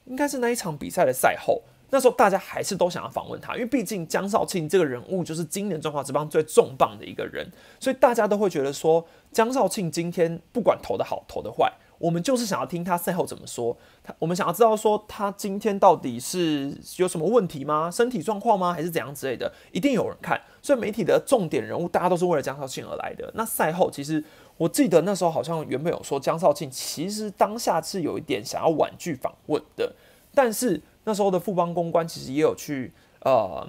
[0.06, 1.62] 应该是那一场比赛的赛后。
[1.92, 7.46] 那时候大家还是都想要访问他，因为毕竟江少庆这个人物就是今年中华职棒最重磅的一个人，
[7.78, 13.76] 所以大家都会觉得说江少庆今天不管投的好投的坏，我们就是想要听他赛后怎么说。
[14.02, 17.90] 他我们想要知道说他今天到底是有什么问题吗？
[17.90, 18.72] 身体状况吗？
[18.72, 19.52] 还是怎样之类的？
[19.70, 20.40] 一定有人看。
[20.62, 23.30] 所以媒体的重点人物，大家都是为了江少庆而来的。
[23.34, 24.24] 那赛后其实
[24.56, 29.92] 我记得那时候好像原本有说江少庆其实当下是有一点想要婉拒访问的，
[30.34, 30.80] 但是。
[31.04, 33.68] 那时候的富邦公关其实也有去，呃，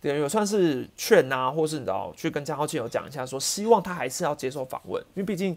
[0.00, 5.56] 等于算是劝啊，或是你知道去跟江浩庆有讲一下，说希望他还是要接受访问，因为毕竟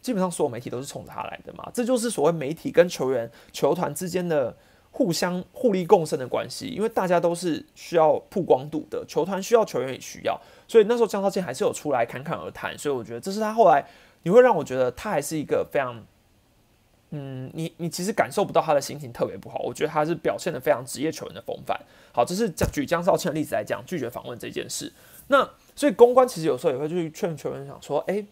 [0.00, 4.56] 基本上所有媒体都是冲他来的嘛，这就是所谓媒体跟球员、球团之间的
[4.90, 13.86] 互相互利共生的关系，因为大家都是需要曝光度的，球团需要，球员也需要，所以那时候江浩庆还是有出来侃侃而谈，所以我觉得这是他后来
[14.22, 16.02] 你会让我觉得他还是一个非常。
[17.16, 21.80] 嗯，你你其实感受不到他的心情特别不好，我觉得他是表现的非常职业球员的风范。
[22.12, 24.92] 好，这是举江少庆的例子来讲，拒绝访问这件事。
[25.28, 28.24] 那所以公关其实有时候也会去劝球员，想说，哎，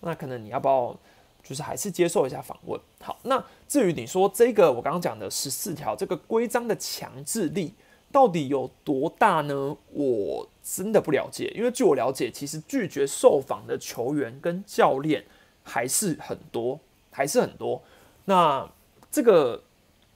[0.00, 0.96] 那可能你要不要，
[1.42, 2.80] 就是还是接受一下访问。
[3.00, 7.74] 好，那至于你说这个我刚刚讲的十四条这个规章的强制力
[8.10, 9.76] 到底有多大呢？
[9.92, 15.24] 我真的不了解，因为据我了解，其实拒绝受访的球员跟教练
[15.64, 16.78] 还是很多，
[17.10, 17.82] 还是很多。
[18.24, 18.68] 那
[19.10, 19.62] 这个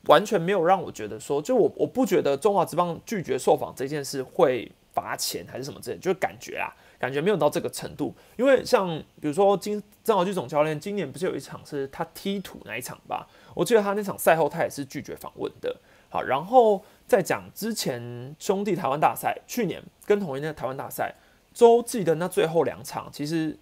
[0.06, 8.14] 完全没有让我觉得说，就我我不觉得中华职棒拒绝受访这件事会罚钱还是什么之类，就是感觉啊，感觉没有到这个程度。
[8.36, 8.88] 因为像
[9.20, 13.26] 比如说今郑豪基总教练今年不是有一场是他踢土那一场吧？
[13.54, 15.76] 我记得他那场赛后他也是拒绝访问的。
[16.08, 21.14] 好，然后再讲之前兄弟台湾大赛，去年跟同一年台湾大赛，
[21.52, 23.58] 周记的那最后两场，其实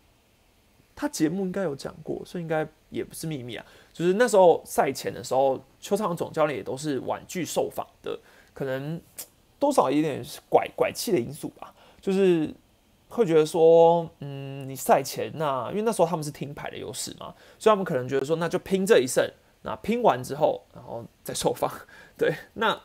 [0.94, 3.64] 他节目应该有讲过，所以应该也不是秘密啊。
[3.94, 8.18] 就是那时候赛前的时候，球场总教练也都是婉拒受访的，
[8.52, 9.00] 可能
[9.56, 11.72] 多少有点拐拐气的因素吧。
[12.00, 12.52] 就是
[13.08, 19.24] 会觉得说，嗯，你赛前那，因为那时候他们是听牌的优势嘛，所以他们可能觉得说，那就拼这一胜，
[19.62, 21.70] 那拼完之后，然后再受访。
[22.18, 22.82] 对，那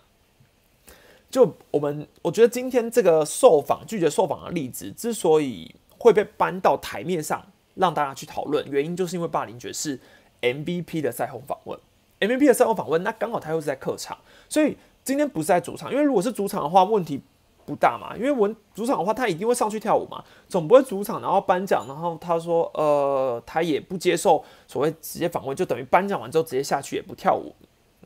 [1.32, 7.44] 就我们我觉得今天这个受访拒绝受访的例子，之所以会被搬到台面上
[7.74, 10.00] 让大家去讨论，原因就是因为霸凌爵士。
[10.42, 11.80] MVP 的赛后访问
[12.20, 17.22] ，MVP 的赛后访问，那刚好他又是在客场，所以今天不是在主场，因为如果是主场的话，问题
[17.66, 18.16] 不大嘛。
[18.16, 27.56] 因为我主场的话，他一定会上去跳舞嘛，总不会主场然后颁奖，然后他说，呃，他也不接受所谓直接访问，就等于颁奖完之后直接下去也不跳舞，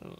[0.02, 0.10] 嗯，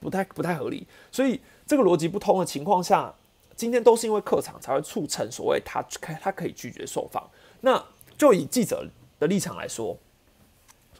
[0.00, 0.86] 不太不太合理。
[1.10, 3.14] 所以这个逻辑不通的情况下，
[3.56, 7.30] 今天都是因为客场才会促成所谓他可他可以拒绝受访。
[7.60, 7.82] 那
[8.18, 8.86] 就以记者
[9.18, 9.96] 的立场来说。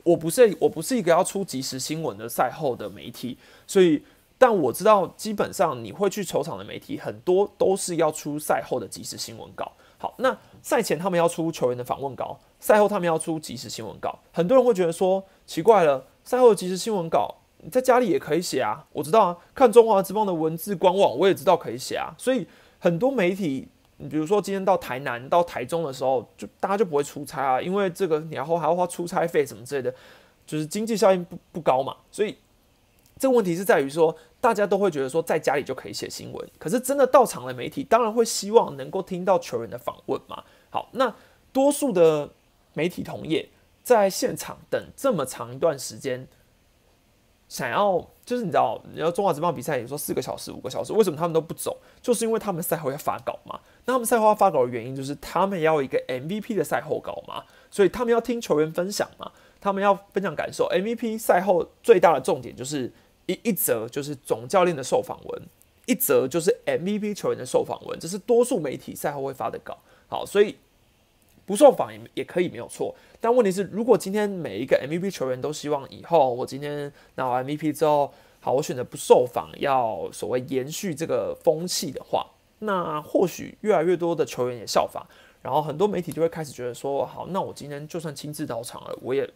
[0.02, 3.36] 我不是我不是一个要出即时新闻的赛后的媒体，
[3.66, 4.02] 所以
[4.38, 9.70] 但我知道基本上你会去球场的媒体很多都是要出赛后的即时新闻稿。
[9.98, 14.18] 好，那赛前他们要出球员的访问稿，赛后他们要出即时新闻稿。
[14.32, 22.12] 很多人会觉得说奇怪了，赛后即时新闻稿你在家里也可以写啊，我知道啊，看中华之邦的文字官网我也知道可以写啊。
[22.18, 22.44] 所以
[22.80, 23.68] 很多媒体，
[24.02, 29.94] 你比如说今天到台南、到台中的时候，就大家就不会出差啊，因为这个然后还要花出差费什么之类的，
[30.46, 31.96] 就是经济效应不不高嘛。
[32.10, 32.36] 所以
[33.18, 34.14] 这个问题是在于说。
[34.42, 40.42] 大家都会觉得说在家里就可以写新闻，可是真的到场的媒体当然会希望能够听到球员的访问嘛。
[40.68, 41.14] 好，那
[41.52, 42.28] 多数的
[42.74, 43.48] 媒体同业
[43.84, 46.26] 在现场等这么长一段时间，
[47.52, 51.76] 想要就是你知道，你要中华职棒比赛，有时候四个小时、五个小时，为什么他们都不走？
[52.00, 53.60] 就是因为他们赛后要发稿嘛。
[53.84, 60.66] 那他们赛后要发稿的原因，就是他们要一个 MVP 的赛后稿嘛，所以他们要听球员分享嘛，他们要分享感受。
[60.70, 62.90] MVP 赛后最大的重点就是。
[63.26, 65.42] 一一则就是总教练的受访文，
[65.86, 69.78] 一则就是 MVP 球员的受访文，这是多数媒体赛后会发的稿。
[70.08, 70.56] 好，所以
[71.46, 72.94] 不受访也也可以没有错。
[73.20, 82.26] 但问题是，如果今天每一个 MVP 球员都希望以后我今天拿完 MVP 之后，好，我选择不受访，要所谓延续这个风气的话，
[82.60, 85.06] 那或许越来越多的球员也效仿，
[85.42, 89.28] 然后很多媒体就会开始觉得说，好，那我今天就算亲自到场了，我也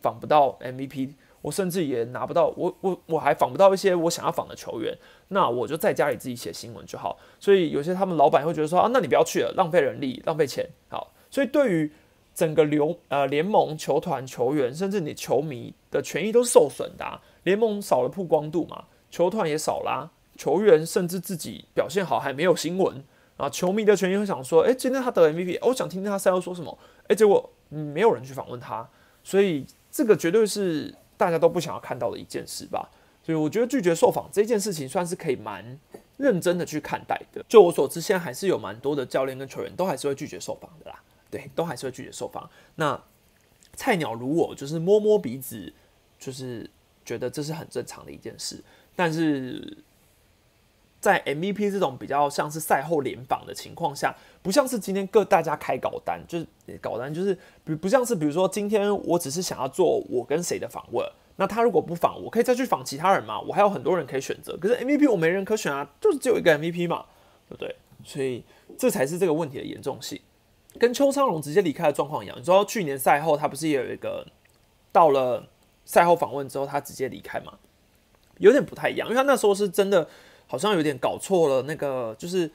[0.00, 1.14] 访不到 MVP。
[1.42, 4.94] 我甚至也拿不到，我我我还访不到一些我想要访的球员，
[5.28, 7.18] 那我就在家里自己写新闻就好。
[7.38, 10.68] 所以有些他们老板会觉得说啊，那你不要去了，浪费人力，浪费钱。
[10.90, 11.92] 好，所以对于
[12.34, 17.20] 整个流呃联盟、球团、球员，甚至你球迷的权益都是受损的。
[17.44, 23.02] 联盟少了曝光度嘛，球团也少啦，球员甚至自己表现好还没有新闻
[23.36, 26.76] 啊，球迷的权益会想说，哎，今天他得 MVP，我想听听他赛后说什么，
[27.08, 28.88] 哎，结果没有人去访问他，
[29.24, 30.94] 所以这个绝对是。
[31.20, 32.88] 大家都不想要看到的一件事吧，
[33.22, 35.78] 所以我觉得拒绝受访这件事情算是可以蛮
[36.16, 37.44] 认真的去看待的。
[37.46, 40.98] 就我所知，现在还是有蛮多的教练跟球员都还是会拒绝受访的啦，
[41.30, 42.50] 对，都还是会拒绝受访。
[42.74, 43.00] 那
[43.74, 45.72] 菜鸟如我，就是摸摸鼻子，
[46.18, 46.68] 就是
[47.04, 48.62] 觉得这是很正常的一件事。
[48.96, 49.78] 但是
[51.00, 56.46] 在 MVP 这种比较像是赛后联访的情况下，不像是今天各大家开稿单，就是
[56.82, 64.56] 稿单就是不不像是比如说今天我只是想要做我跟谁的访问，那他如果不访，我可以再去访其他人嘛，我还有很多人可以选择。
[64.58, 67.06] 可是 MVP 我没人可选啊，就是只有一个 MVP 嘛，
[67.48, 67.74] 对不对？
[68.04, 68.44] 所以
[68.76, 70.20] 这才是这个问题的严重性，
[70.78, 72.38] 跟邱昌荣直接离开的状况一样。
[72.38, 74.26] 你说去年赛后他不是也有一个
[74.92, 75.48] 到了
[75.84, 77.54] 赛后访问之后他直接离开嘛？
[78.38, 80.08] 有点不太一样，因为他那时候是真的
[80.46, 82.50] 好像有点搞错了那个就是。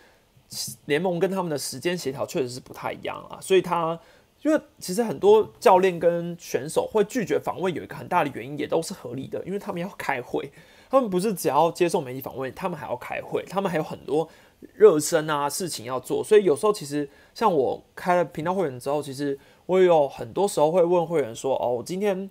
[0.86, 4.00] 联盟跟他们的时间协调确实是不太一样啊，所以他
[4.44, 10.52] 因为其实很多教练跟选手会拒绝访问，有一个很大的原因也都是合理的，因为他们要开会，
[10.88, 14.30] 他们不是只要接受媒体访问，他们还要开会，他们还有很多
[14.76, 22.28] 热身啊事情要做，所以有时候其实像我开了频道会员之后，其实我也有很多时候会问会员说：“哦，我今天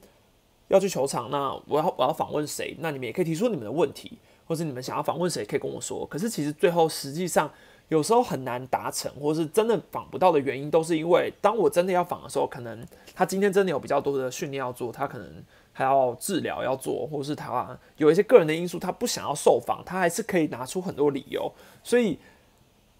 [0.67, 2.75] 要去球场，那我要我要访问谁？
[2.81, 7.49] 那你们也可以提出你们的问题，或者你们想要访问谁，可以跟我说。”可是其实最后实际上。
[7.91, 12.83] 有时候很难达成，或是真的访不到的原因，都是因为当我真的要访的时候，可能
[13.15, 21.53] 他今天真的有比较多的训练要做，他可能还要治疗要做，或是他有一些个人的因素，他不想要受访，他还是可以拿出很多理由。
[21.83, 22.19] 所以，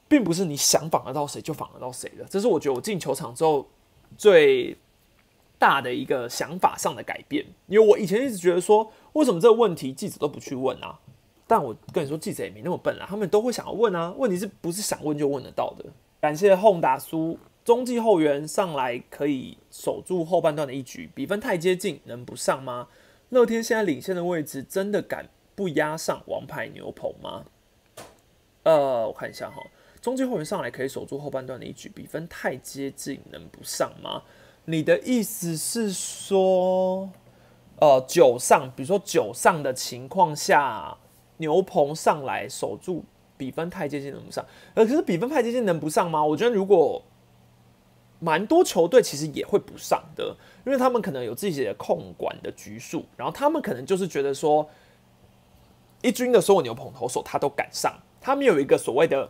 [0.09, 2.25] 并不是你想访得到谁就访得到谁的。
[2.25, 3.67] 这是我觉得我进球场之后
[4.17, 4.77] 最
[5.59, 7.45] 大的一个想法上的改变。
[7.67, 10.99] 因为我以前一直觉得说，为什么这个问题记者都不去问啊？
[11.47, 14.15] 但我跟你说，记者也没那么笨啊，他们都会想要问啊。
[14.17, 15.85] 问题是不是想问就问得到的？
[16.21, 22.89] 感谢轰打苏中继后援上来可以守住后半段的一局，比分太接近，能不上吗？
[23.29, 27.45] 乐天现在领先的位置，真的敢不压上王牌牛棚吗？
[28.63, 29.63] 呃，我看一下哈，
[30.05, 34.23] 中继后援上来可以守住后半段的一局，比分太接近，能不上吗？
[34.67, 37.09] 你的意思是说，
[37.81, 40.99] 呃，九上，比如说九上的情况下。
[41.39, 43.05] 牛棚上来守住
[43.37, 46.25] 比分太接近能不上，呃，可是比分太接近能不上吗？
[46.25, 47.03] 我觉得如果
[48.21, 54.71] 蛮多球队其实也会不上的，因为他们可能有自己的控管的局数，然后他们可能就是觉得说，
[56.03, 59.29] 一军的所有牛棚投手他都敢上，他们有一个所谓的，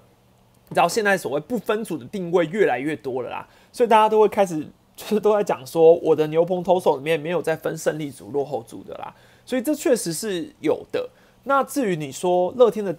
[0.69, 11.11] 你知道现在所谓不分组的定位越来越多了啦，所以大家都会开始 就是都在讲说，我的牛棚投手里面没有再分胜利组、落后组的啦，所以这确实是有的。
[11.45, 12.97] 那至于你说乐天的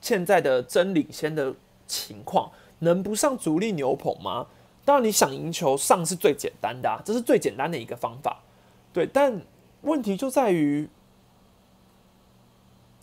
[0.00, 1.54] 现在的真领先的
[1.86, 2.50] 情况，
[2.80, 4.46] 能不上主力牛棚吗？
[4.84, 8.42] 当然，你想赢球上是最简单的，啊，这是最简单的一个方法。
[8.92, 9.40] 对，但
[9.82, 10.88] 问题就在于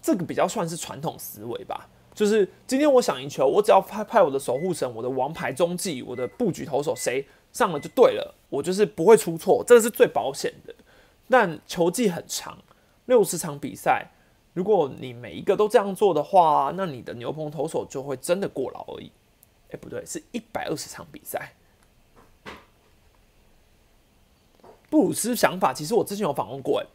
[0.01, 1.87] 这个比较算是传统思维吧。
[2.17, 10.73] 就是今天我想赢球，我只要派派我的守护神、我的王牌中继、我的布局投手谁上了就对了，我就是不会出错，这个是最保险的。
[11.29, 12.57] 但球季很长，
[13.05, 14.07] 六十场比赛，
[14.55, 19.11] 如果你每一个都这样做的话，那你的牛棚投手就会真的过劳而已。
[19.69, 21.53] 哎，不对，是一百二十场比赛。
[24.89, 26.87] 布鲁斯想法，其实我之前有访问过，哎，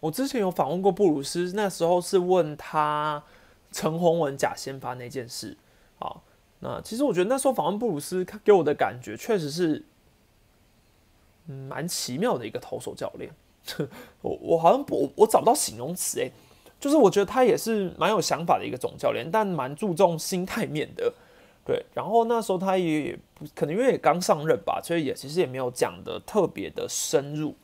[0.00, 3.22] 我之前有访问过布鲁斯，那时候是问他。
[3.76, 5.54] 陈宏文假先发那件事，
[5.98, 6.16] 啊，
[6.60, 9.84] 那其实我觉得那时候访问布鲁斯，给我的感觉确实是，
[11.68, 13.30] 蛮奇妙的一个投手教练。
[14.22, 16.32] 我我好像我我找不到形容词，诶，
[16.80, 21.12] 就是我觉得他也是蛮有想法的一个总教练，但蛮注重心态面的。
[21.62, 23.18] 对，然后那时候他也
[23.54, 27.54] 可能因为也刚上任吧，所以也其实也没有讲的特别的深入。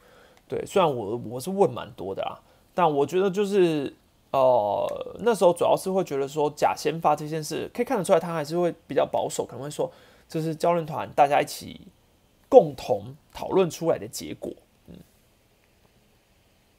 [0.47, 2.39] 对，虽然我我是问蛮多的啦，
[2.75, 3.95] 但我觉得就是。
[4.33, 9.93] 呃，那时候主要是会觉得说假先发这件事，可以看得出来他还是会比较保守，可能会说
[10.27, 11.83] 这是教练团大家一起
[12.49, 14.51] 共同讨论出来的结果。
[14.87, 14.97] 嗯，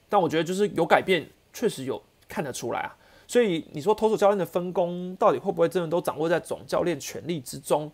[0.08, 2.96] 但我觉得就是有改变，确实有看得出来啊。
[3.28, 7.90] 所以你说投手教练的分工到底会不会真的都掌握在总教练权力之中？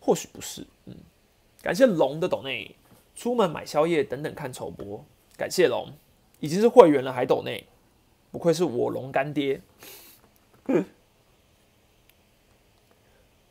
[0.00, 0.64] 或许不是。
[0.86, 0.94] 嗯，
[1.62, 2.76] 感谢龙的抖内，
[3.16, 5.04] 出门买宵夜等等看筹播，
[5.36, 5.88] 感谢龙，
[6.38, 7.66] 已经是会员了还抖内。
[8.34, 9.60] 不愧是我龙干爹。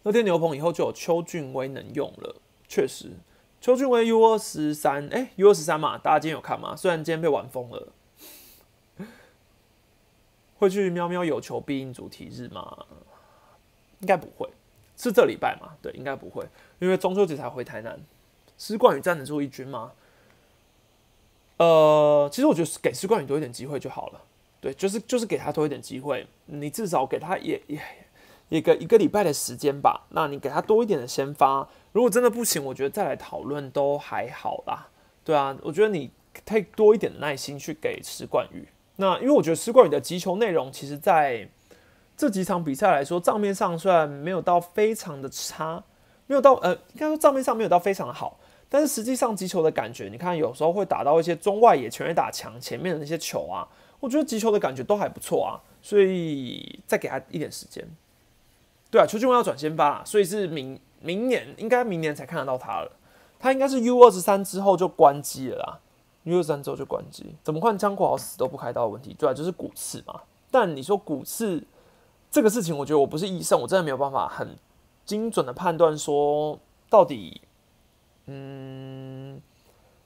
[0.03, 2.35] 乐天牛棚以后就有邱俊威能用了，
[2.67, 3.11] 确实，
[3.61, 6.75] 邱俊威 U 二十三，哎，U 二十三嘛，大家今天有看吗？
[6.75, 7.93] 虽然今天被玩疯了，
[10.57, 12.85] 会去喵喵有求必应主题日吗？
[14.01, 14.49] 应该不会，
[14.97, 15.77] 是这礼拜嘛？
[15.81, 16.45] 对，应该不会，
[16.79, 17.97] 因为中秋节才回台南。
[18.57, 19.93] 施冠宇站得住一军吗？
[21.55, 24.21] 呃，其实我觉得给施冠宇多一点机会就好了。
[24.63, 27.77] 对，就是就是给他多一点机会，你至少给他也也
[28.47, 30.07] 一个一个礼拜的时间吧。
[30.11, 34.87] 那你给他多一点的先发，如果真的不行，我觉得再来讨论都还好啦。
[35.25, 36.09] 对啊，我觉得你
[36.45, 38.65] 可以多一点的耐心去给石冠宇。
[38.95, 41.45] 那因为我觉得石冠宇的击球内容，其实在
[42.15, 45.83] 这几场比赛来说，账面上虽然没有到非常的差，
[46.27, 48.39] 没有到呃，应该说账面上没有到非常的好，
[48.69, 53.67] 但是实际上击球的感觉，你看有时候会打到一些中外野全垒打墙前面的那些球啊。
[54.03, 57.87] 我觉得击球的感觉都还不错啊，所以再给他一点时间。
[58.91, 62.91] 对啊，邱俊文要转先发，所以是明明年应该明年才看得到他了。
[63.39, 65.79] 他应该是 U 二十三之后就关机了啦
[66.23, 67.33] ，U 二十三之后就关机。
[67.43, 69.15] 怎么看江国豪死都不开刀的问题？
[69.17, 70.19] 对啊，就是骨刺嘛。
[70.51, 71.63] 但你说骨刺
[72.29, 74.57] 这个事情，我觉得我不是医生，我真的没有办法很
[75.05, 77.39] 精准的判断说到底，
[78.25, 79.41] 嗯。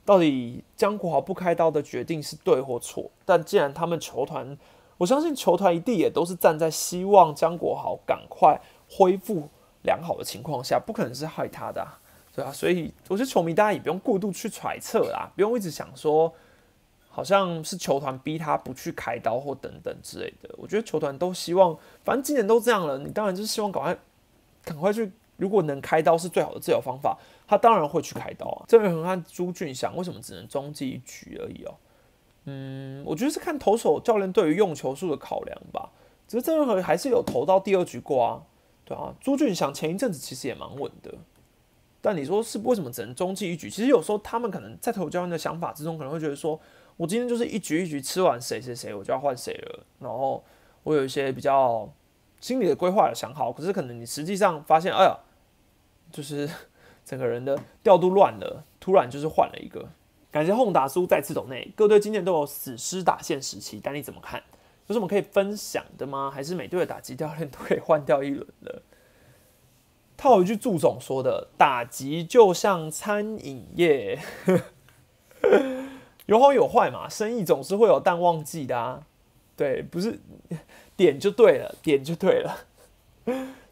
[0.08, 3.10] 到底江国豪不开刀的决定是对或错？
[3.26, 4.56] 但既然他们球团，
[4.96, 9.46] 我相信球团一定也都是站在希望江国豪赶快恢复
[9.82, 11.86] 良好的情况下，不可能是害他的，
[12.34, 12.50] 对啊。
[12.50, 16.32] 所以我觉得球迷大家也不用过度去揣测啦，不用一直想说
[17.10, 20.48] 好像是球团逼他不去开刀或等等之类的。
[20.56, 23.98] 我觉得球团都希望，反正今年都这样了，你当然就是希望赶快
[24.64, 25.12] 赶快去。
[25.38, 27.16] 如果能开刀是最好的治疗方法，
[27.46, 28.66] 他当然会去开刀啊。
[28.68, 31.74] 郑元恒和朱俊祥为什么只能中继一局而已哦？
[32.44, 35.90] 嗯，我觉得是看投手教练对于用球数的考量吧。
[36.26, 38.42] 只是郑元恒还是有投到第二局过啊，
[38.84, 39.14] 对啊。
[39.20, 41.14] 朱俊祥前一阵子其实也蛮稳的，
[42.00, 43.70] 但你说是为什么只能中继一局？
[43.70, 46.58] 其实有时候他们可能在投教练的想法之中，可能会觉得说，
[46.96, 49.86] 我今天就是一局一局吃完谁谁谁，我就要换谁了。
[50.00, 50.42] 然后
[50.82, 51.88] 我有一些比较
[52.40, 55.16] 心理的规划想好，可是可能你实际上发现，哎呀。
[56.12, 56.48] 就是
[57.04, 59.88] 整个人的调度乱了，突然就是换了一个。
[60.30, 64.42] 感谢轰打叔再次走内，各队今年都有死尸打线时期，但你怎么看？
[64.86, 66.30] 有什么可以分享的吗？
[66.30, 68.82] 还是每队的打击教练都可以换掉一轮的？
[70.16, 74.18] 套一句祝总说的：“打击就像餐饮业，
[76.26, 79.06] 有好有坏嘛，生意总是会有淡旺季的啊。”
[79.56, 80.18] 对，不是
[80.96, 82.66] 点就对了，点就对了。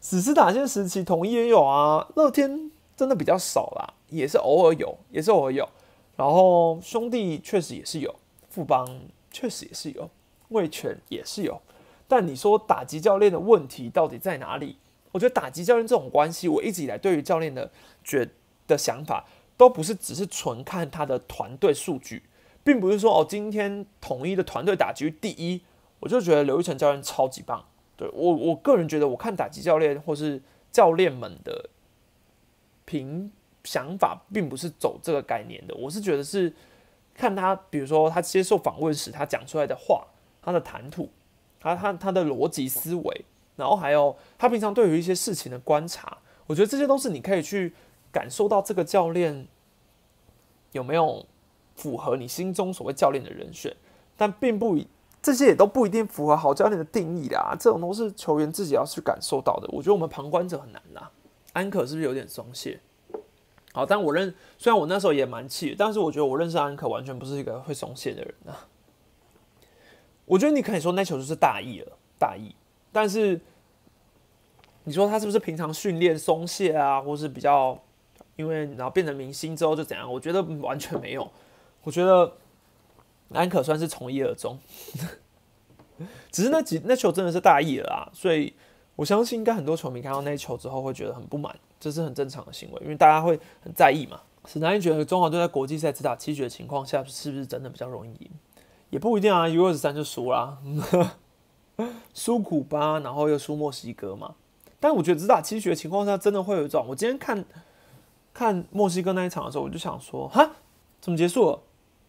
[0.09, 2.07] 只是打线时期，统一也有啊。
[2.15, 5.67] 乐天真的比较少啦，也是偶尔有，也是偶尔有。
[6.15, 8.15] 然后兄弟确实也是有，
[8.49, 8.87] 富邦
[9.29, 10.09] 确实也是有，
[10.47, 11.61] 味全也是有。
[12.07, 14.77] 但你说打击教练的问题到底在哪里？
[15.11, 17.69] 我觉得打击教练这种关系，我一直以来对于教练的
[18.01, 18.29] 觉
[18.65, 19.25] 的想法，
[19.57, 22.23] 都不是只是纯看他的团队数据，
[22.63, 25.61] 并不是说哦，今天统一的团队打击第一，
[25.99, 27.65] 我就觉得刘玉成教练超级棒。
[27.97, 30.41] 对我我个人觉得，我看打击教练或是
[30.71, 31.69] 教练们的
[32.85, 33.29] 评
[33.63, 35.75] 想法，并不是走这个概念的。
[35.75, 36.53] 我是觉得是
[37.13, 40.07] 看他，比如说他接受访问时，他讲出来的话，
[40.41, 41.09] 他的谈吐，
[41.59, 43.25] 他他他的逻辑思维，
[43.55, 47.73] 然后还有他平常对于一些事情的观察，我觉得这些都是你可以去
[48.11, 49.47] 感受到这个教练
[50.71, 51.25] 有没有
[51.75, 53.75] 符合你心中所谓教练的人选，
[54.15, 54.77] 但并不
[55.27, 57.53] 这些也都不一定符合好教练的定义啦。
[57.59, 59.67] 这种都是球员自己要去感受到的。
[59.73, 61.11] 我觉得我们旁观者很难啦。
[61.51, 62.79] 安可是不是有点松懈？
[63.73, 68.65] 好，但我认虽然我那时候也蛮气，但是我觉得我认识安可完全不是一个会松懈的人啊。
[70.23, 72.55] 我觉得你可以说那球就是大意了，大意。
[72.93, 73.37] 但是
[74.85, 77.77] 你说他是不是平常训练松懈啊，或是比较
[78.37, 80.09] 因为然后变成明星之后就怎样？
[80.09, 81.29] 我觉得完全没有。
[81.83, 82.31] 我觉得
[83.33, 84.57] 安可算是从一而终，
[86.31, 88.09] 只是那几那球真的是大意了啊！
[88.13, 88.53] 所以
[88.95, 94.21] 我相信应该很多球迷看到那球之后会觉得很不满，这是很正常的行为，因为大家会很在意嘛。
[94.45, 98.29] 史南觉得中华队在国际赛只打七局的情况下，是不是真的比较容易赢？
[98.89, 100.57] 也不一定啊，U 二十三就输啦，
[102.15, 104.35] 输古巴，然后又输墨西哥嘛。
[104.79, 107.43] 但我觉得只打七局的情况下，真的会有一种，我今天看
[108.33, 110.51] 看墨西哥那一场的时候，我就想说，哈，
[111.01, 111.59] 怎么结束了？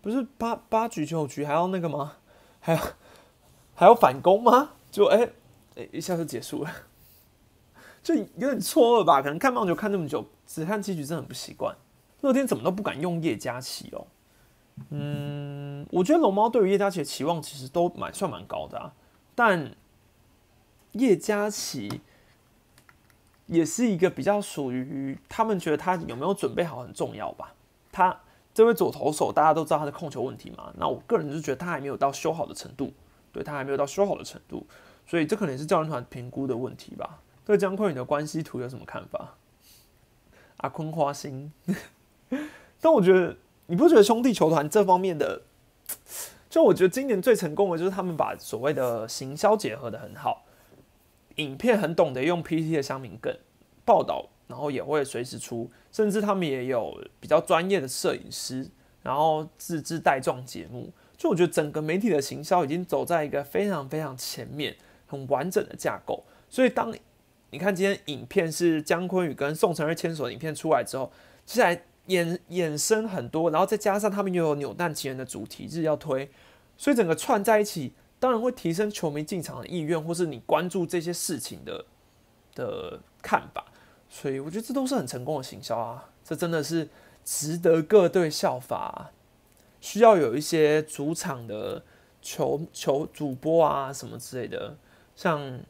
[0.09, 2.15] 不是八八局九局还要那个吗？
[2.61, 2.81] 还要
[3.75, 4.71] 还要反攻吗？
[4.91, 5.29] 就哎
[5.77, 6.73] 哎一下就结束了，
[8.03, 9.21] 就有点错愕吧？
[9.21, 11.77] 可能看棒球看那么久，只看七局真的很不习惯。
[12.23, 14.07] 乐天怎么都不敢用叶嘉琪哦。
[14.91, 18.93] 嗯，我觉得龙猫对于叶嘉琪的期望其实都蛮算蛮高的啊，
[19.35, 19.75] 但
[20.93, 22.01] 叶嘉琪
[23.47, 27.55] 也是一个比较属于他们觉得他有没有准备好很重要吧。
[27.93, 28.21] 他
[28.59, 32.93] 这位左投手大家都知道他的控球问题嘛，那我个人就觉得他还没有到修好的程度，
[33.31, 34.67] 对他还没有到修好的程度，
[35.07, 37.21] 所以这可能是教练团评估的问题吧。
[37.45, 39.37] 对江坤宇的关系图有什么看法？
[40.57, 41.53] 阿坤花心，
[42.83, 43.37] 但我觉得。
[43.71, 45.43] 你不觉得兄弟球团这方面的，
[46.49, 50.47] 就我觉得今年最成功的就是他们把所谓的行销结合的很好，
[51.37, 53.37] 影片很懂得用 PT 的香名梗
[53.85, 58.69] 报道，然后也会随时出，甚至他们也有比较专业的摄影师，
[59.03, 60.93] 然后自制带状节目。
[61.17, 64.75] 就我觉得整个媒体的行销已经走在一个非常非常前面、
[65.07, 66.25] 很完整的架构。
[66.51, 66.93] 所以当
[67.51, 71.13] 你看今天影片是姜昆宇跟宋承瑞牵手的影片出来之后，
[71.47, 71.83] 接下来。
[72.09, 76.27] 衍衍生很多，然后再加上他们又有扭蛋奇缘的主题日要推，
[76.79, 81.85] 所以整个串在一起，当然会提升球迷进场的意愿，或是你关注这些事情的
[82.55, 83.63] 的看法。
[84.09, 86.89] 所以我觉得这都是很成功的行销啊，这真的是
[87.25, 89.11] 值得各队效法。
[89.81, 91.85] 需要有一些主场的
[92.21, 94.77] 球球主播啊什么之类的，
[95.15, 95.61] 像。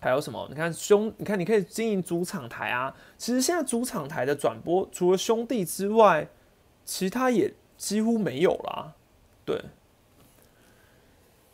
[0.00, 0.46] 还有什么？
[0.50, 2.94] 你看兄，你看你可以经营主场台啊。
[3.16, 6.28] 其实现在主场台的转播，除了兄弟之外，
[6.84, 8.92] 其他也几乎没有啦。
[9.46, 9.58] 对，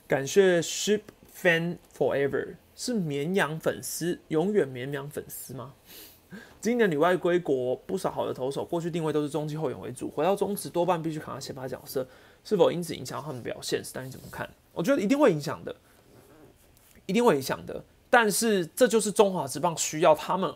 [0.08, 5.74] 感谢 Sheep Fan Forever 是绵羊粉丝，永远绵羊粉丝吗？
[6.62, 12.08] 今年里外归国，不少好的投手过去定位都是中继后援为主，回到中职多半必须扛下先发角色，
[12.42, 13.84] 是否因此影响他们表现？
[13.84, 14.48] 是，但你怎么看？
[14.72, 15.76] 我觉得一定会影响的，
[17.04, 17.84] 一定会影响的。
[18.08, 20.50] 但是这就是中华职棒需要他们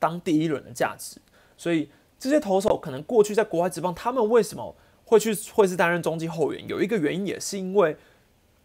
[0.00, 1.20] 当第一轮的价值，
[1.56, 4.74] 所以这些投手可能过去在国外职棒，他们为什么
[5.04, 6.66] 会去会是担任中继后援？
[6.66, 7.96] 有一个原因也是因为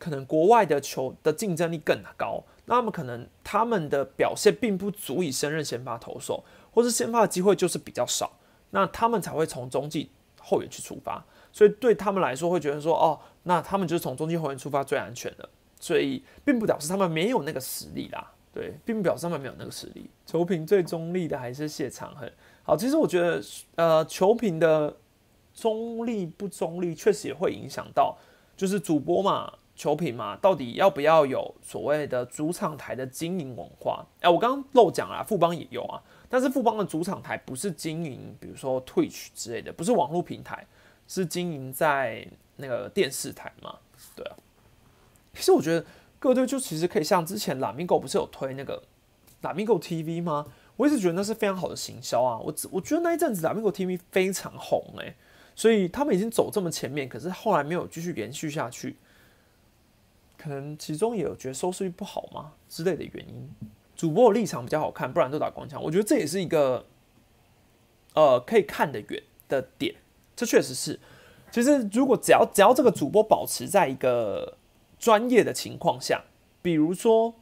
[0.04, 8.34] 可能国外的球的竞争力更高，那么可能他们的表现并不足以胜任先发投手，或是先发的机会就是比较少，
[8.72, 10.10] 那他们才会从中继
[10.42, 11.24] 后援去出发，
[11.54, 15.48] 所以对他们来说会觉得说，哦，那他们就是从中继后援出发最安全的。
[15.80, 20.10] 所以并不表示他们没有那个实力啦，对，并不表示他们没有那个实力。
[20.26, 22.32] 球评最中立的还是谢长恒。
[22.64, 23.42] 好，其实我觉得，
[23.76, 24.96] 呃，球评的
[25.54, 28.18] 中立不中立，确实也会影响到，
[28.56, 29.52] 就是主播嘛，
[29.84, 34.06] 球品嘛，到底要不要有所谓的主场台的经营文化？
[34.22, 40.66] 哎，我刚刚漏讲了，富邦也有啊，但是富邦的主场台不是经营，比如说 Twitch 之类的，不是网络平台，
[41.06, 42.26] 是经营在
[42.56, 43.76] 那个电视台嘛，
[44.16, 44.38] 对啊。
[45.34, 45.86] 其实我觉得
[46.18, 48.82] 各队就其实可以像之前 Lamigo 不是有推那个
[49.42, 50.46] Lamigo TV 吗？
[50.78, 52.40] 我一直觉得那是非常好的行销啊！
[52.40, 55.14] 我我觉得那一阵子 Lamigo TV 非常红诶，
[55.56, 58.96] 所以他们已经走这么前面，可是后来没有继续延续下去，
[60.44, 63.50] 可能其中也有觉得收视率不好吗之类的原因。
[63.96, 65.82] 主播的立场比较好看，不然都打光枪。
[65.82, 66.86] 我觉得这也是一个
[68.14, 69.96] 呃可以看得远的点，
[70.36, 71.00] 这确实是。
[71.50, 74.58] 其实如果只要只要这个主播保持在一个
[75.00, 76.24] 专业的情况下，
[76.62, 77.36] 比如说，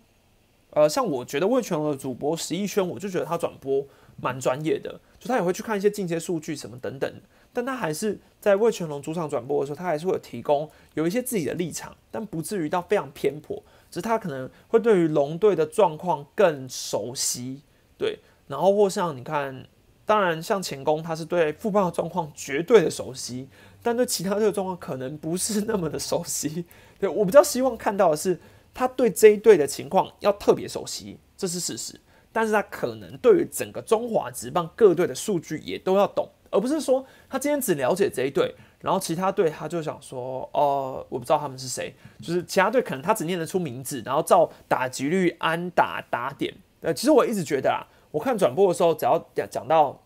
[0.69, 3.83] 呃，像我觉得魏全龙的主播十一圈，我就觉得他转播
[4.21, 7.11] 蛮专业的，就他也会去看一些进阶数据什么等等。
[7.53, 13.61] 但他还是在为全龙主场转播的时候，他还是会有提供有一些自己的立场，但不至于到非常偏颇。
[13.89, 17.61] 只是他可能会对于龙队的状况更熟悉，
[17.97, 18.19] 对。
[18.47, 19.65] 然后或像你看，
[20.05, 23.47] 当然像前攻，他是对富邦的状况绝对的熟悉，
[23.83, 26.65] 但对其他队的状况可能不是那么的熟悉。
[26.99, 28.39] 对我比较希望看到的是，
[28.73, 31.99] 他对这一队的情况要特别熟悉，这是事实。
[32.31, 36.29] 但是他可能对于整个中华职棒各队的数据也都要懂。
[36.51, 46.53] 而不是说他今天只了解这一队，然后其他队他就想说，哦，我不知道他们是谁，就是其他队可能他只念得出名字，然后照打击率、安打、打点。
[46.81, 50.01] 呃，其实我一直觉得啊，我看转播的时候，只要讲讲到，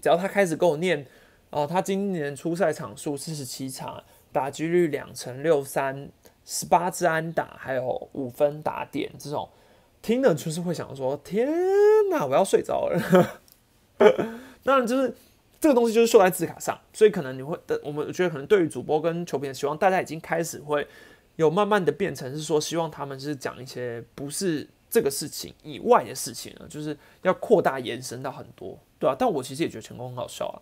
[0.00, 1.06] 只要他开始跟我念，
[1.50, 4.02] 哦，他今年出赛场数四十七场，
[4.32, 6.08] 打击率两成六三，
[6.44, 9.48] 十八支安打，还有五分打点，这种
[10.02, 11.48] 听了就是会想说，天
[12.10, 13.40] 哪，我要睡着了。
[14.64, 15.14] 当然就是。
[15.64, 20.86] 这个东西就是秀在字卡上，所以可能你会的，我们觉得可能对于主播跟球评的希望，大家已经开始会
[21.36, 30.60] 有慢慢的变成是说，希望他们是讲一些不是这个事情以外的事情了，就是要扩大延伸到很多，对啊，但我其实也觉得成功很好笑啊。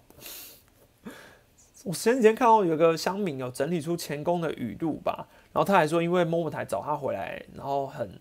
[1.82, 8.20] 我前几天看到有个乡民有整理出前功的语录吧，然后他还说，因为某某台找他回来，然后很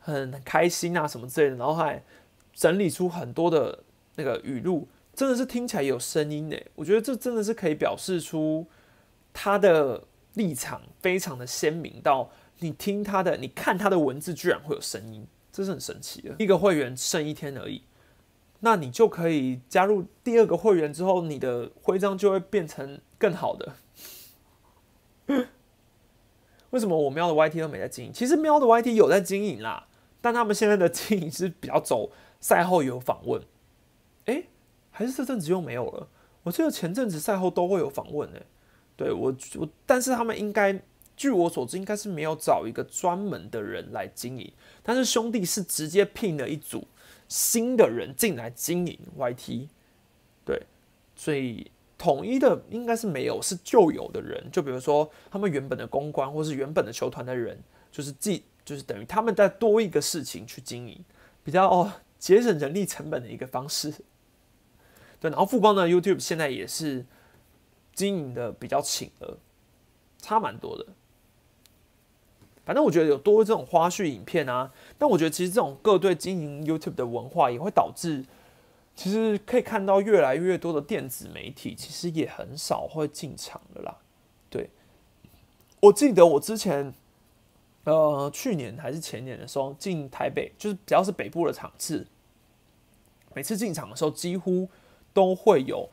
[0.00, 2.02] 很开心啊什么之类的，然后还
[2.52, 3.84] 整理出很多的
[4.16, 4.88] 那个语录。
[5.18, 8.64] 真的是听起来有声音呢，我觉得这真的是可以表示出
[9.32, 10.04] 他的
[10.34, 16.36] 立场非常的鲜明，到你听他的，你看他的文字居然会有声音，这是很神奇的。
[16.38, 17.82] 一个会员剩一天而已，
[18.60, 23.72] 那你就可以加入第二个会员之后，你的徽章就会变成更好的。
[26.70, 28.12] 为什么我喵的 YT 都没在经营？
[28.12, 29.88] 其实喵的 YT 有在经营啦，
[30.20, 33.42] 但他们现在的经营是比较走赛后有访问，
[34.26, 34.46] 诶。
[34.98, 36.08] 还是这阵子又没有了。
[36.42, 38.44] 我记得前阵子赛后都会有访问诶，
[38.96, 40.76] 对我我，但是他们应该
[41.16, 44.52] 据我所知，应该是没有找一个专门的人来经营。
[44.82, 46.84] 但是兄弟是直接聘了一组
[47.28, 49.68] 新的人进来经营 YT，
[50.44, 50.60] 对，
[51.14, 54.50] 所以统一的应该是没有，是旧有的人。
[54.50, 57.56] 就比如说他们原本的公关或是原本的球团的人，
[57.92, 61.04] 就是既就是等于他们在多一个事情去经营，
[61.44, 63.94] 比较哦节省人力成本的一个方式。
[65.20, 67.04] 对，然后富邦呢，YouTube 现在也是
[67.92, 69.38] 经营的比较勤了，
[70.18, 70.86] 差蛮多的。
[72.64, 78.24] 反正我觉得有多这种花絮影片啊，但我觉得其实这种各队经营 YouTube 的文化也会导致，
[78.94, 83.96] 其实可以看到越来越多的电子媒体其实也很少会进场的啦。
[84.48, 84.70] 对，
[85.80, 86.94] 我记得我之前，
[87.84, 92.06] 呃，去年还是前年的时候进台北，就是只要是北部的场次，
[93.34, 94.68] 每次进场的时候几乎。
[95.18, 95.88] 都会有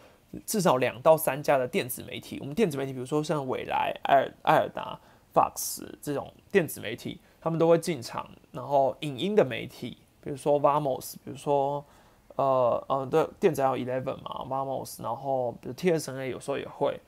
[0.45, 2.37] 至少两到三家的电子媒体。
[2.39, 4.99] 我们电子媒体，比如说像未来、艾尔、艾尔达、
[5.33, 8.29] Fox 这种电子媒体，他们都会进场。
[8.51, 11.83] 然后影音的媒体，比如说 Vamos，比如说
[12.35, 16.99] 呃呃的电子还有 Eleven 嘛，Vamos，然后比如 TSA 有时候也会。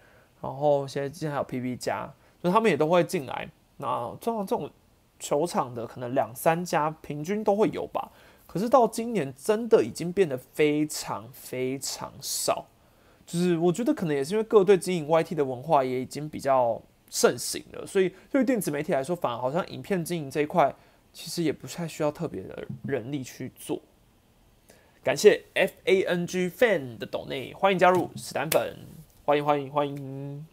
[0.41, 2.11] 然后现在之前还有 PP 加，
[2.41, 3.47] 所以他们也都会进来。
[3.77, 4.67] 那这种这种
[5.19, 8.09] 球场的可能两三家平均都会有吧。
[8.47, 12.65] 可是到今年，真的已经变得非常非常少。
[13.25, 20.73] 就是我觉得可能也是因为各队经营 YT 的文化也已经比较盛行了，所以对于电子媒体来说，反而好像影片经营这一块，
[21.11, 23.81] 其实也不太需要特别的人力去做。
[25.03, 28.77] 感谢 FANG Fan 的抖内，欢迎加入史丹粉，
[29.25, 30.47] 欢迎欢迎欢迎。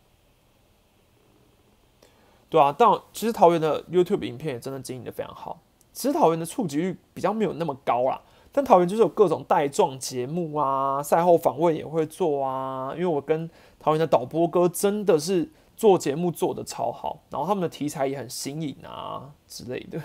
[2.49, 5.61] 对啊，但其实桃园的 YouTube 影片也真的经营的非常好。
[5.95, 8.21] 其实桃园的触及率比较没有那么高啦，
[8.51, 12.93] 但桃园就是有各种带状节目啊，赛后访问也会做啊。
[12.95, 20.03] 因为我跟桃园的导播哥真的是做节目做的超好，然后他们的题材也很新颖啊之类的。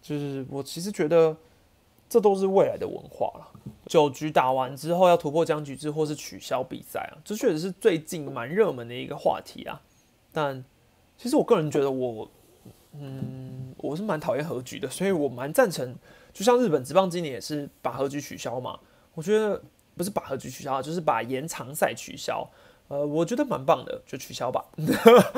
[0.00, 1.36] 就是我其实觉得
[2.08, 3.48] 这都是未来的文化了。
[3.86, 9.82] 九局打完之后要突破僵局制或是取消比赛啊，这确实是最近蛮热门的一个话题啊。
[10.32, 10.64] 但
[11.18, 12.30] 其实我个人觉得我。
[12.92, 15.94] 嗯，我是蛮讨厌和局的，所以我蛮赞成，
[16.32, 18.78] 就像日本职棒今年也是把和局取消嘛。
[19.14, 19.62] 我觉得
[19.96, 22.48] 不是把和局取消，就是把延长赛取消。
[22.88, 24.64] 呃，我觉得蛮棒的，就取消吧，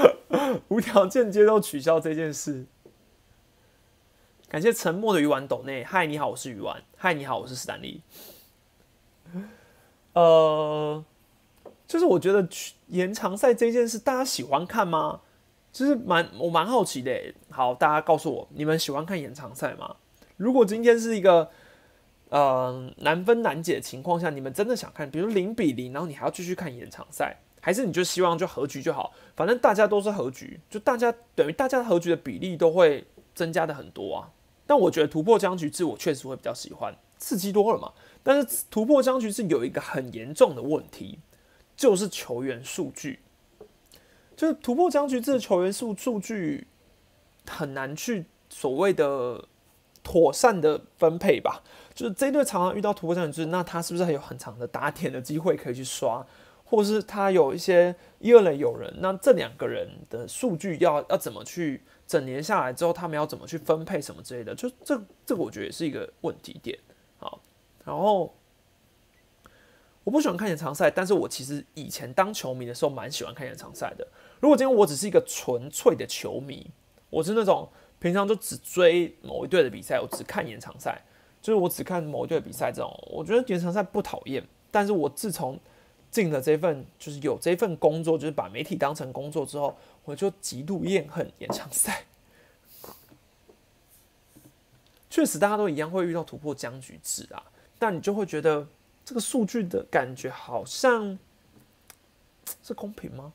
[0.68, 2.64] 无条件接受取消这件事。
[4.48, 8.03] 感谢沉默的鱼丸斗内，嗨，你好，我是鱼丸，嗨，你好，我是史丹利。
[10.14, 11.05] 呃，
[11.86, 12.46] 就是我觉得
[12.88, 15.20] 延长赛这件事，大家喜欢看吗？
[15.72, 19.96] 其实蛮我蛮好奇的，好，大家告诉我，你们喜欢看延长赛吗？
[20.36, 21.48] 如果今天是一个
[22.28, 29.14] 呃难分难解的情况下，你们真的想看，比如零比零，然后你还要继续看延长赛，还是你就希望就和局就好？
[29.34, 34.30] 反正大家都是和局，就大家等于大家和局的比例都会增加的很多啊。
[34.66, 37.92] 但我觉得突破僵局制，我确实会比较喜欢，刺激多了嘛。
[38.22, 41.18] 但是突破僵局制有一个很严重的问题，
[41.74, 43.20] 就是球员数据。
[44.36, 46.66] 就是突破僵局制的球员数数据
[47.48, 49.44] 很难去所谓的
[50.02, 51.62] 妥善的分配吧。
[51.94, 56.26] 就是这一队常常遇到突破僵局，那他是不是还有很长的打点的机会可以去刷，
[56.64, 66.78] 或是他有一些一二垒有人，那这两个人的数据要要怎么去整年下来之后，他们要怎么去分配什么之类的，就这这个我觉得也是一个问题点。
[67.18, 67.40] 好，
[67.84, 68.34] 然后。
[70.05, 74.07] 我不喜欢看演唱赛，但是我其实以前当球迷的时候蛮喜欢看演唱赛的。
[74.40, 76.68] 如果今天我只是一个纯粹的球迷，
[77.09, 77.68] 我是那种
[78.00, 81.00] 平常就只追某一队的比赛，我只看演唱赛，
[81.40, 84.44] 就是我只看某一队的比赛这种，我觉得演唱赛不讨厌。
[84.72, 85.57] 但是我自从
[86.11, 92.07] 进了这份就是有这份工作，就是把媒体当成工作之后，我就极度厌恨演唱赛。
[95.09, 97.40] 确实，大家都一样会遇到突破僵局制啊，
[97.78, 98.66] 但你就会觉得。
[99.05, 101.18] 这个数据的感觉好像
[102.62, 103.32] 是公平吗？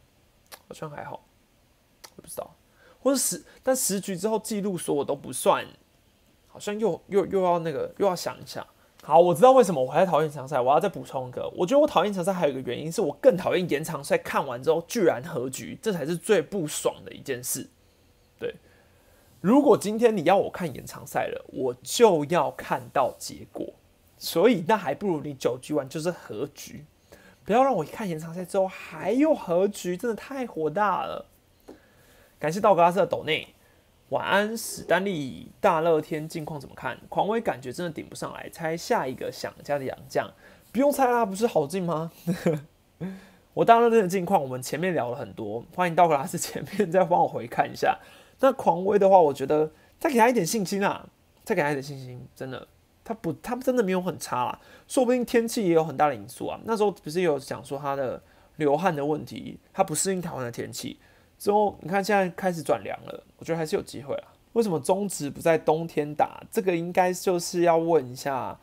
[0.68, 1.24] 好像还好，
[2.16, 2.54] 我不知道。
[3.00, 5.66] 或者十，但十局之后记录所有都不算，
[6.48, 8.66] 好像又又又要那个又要想一下。
[9.04, 10.60] 好，我知道为什么我还在讨厌长赛。
[10.60, 14.18] 我要再补充一个，我觉得我讨厌长赛还有一个原因是我更讨厌延长赛。
[14.18, 17.70] 看完之后居然和局，这才是最不爽的一件事。
[18.38, 18.54] 对，
[19.40, 23.74] 如果今天你要我看延长赛了，我就要看到结果。
[24.18, 26.86] 所以那还不如你九局完就是和局，
[27.46, 31.26] 不要让我一看延长赛之后还有和局，真的太火大了。
[32.40, 33.48] 感谢道格拉斯的斗内，
[34.10, 37.00] 晚安史丹利，大乐天近况怎么看？
[37.10, 40.32] 狂威感觉真的顶不上来，猜下一个想家的洋将，
[40.72, 42.12] 不用猜啦，不是好近吗？
[43.54, 47.98] 我大乐天的近况我们前面聊了很多，欢迎道格拉斯前面再帮我回看一下。
[48.40, 51.08] 那狂威的话，我觉得再给他一点信心啊，
[51.44, 52.68] 再给他一点信心，真的。
[53.08, 56.60] 他不，他真的没有很差啦，说不定天气也有很大的因素啊。
[56.66, 58.22] 那时候不是有讲说他的
[58.58, 61.00] 流汗的问题，他不适应台湾的天气。
[61.40, 64.28] 之后你看现在开始转凉了，我觉得还是有机会啊。
[64.52, 66.44] 为什么中职不在冬天打？
[66.52, 68.60] 这个应该就是要问一下。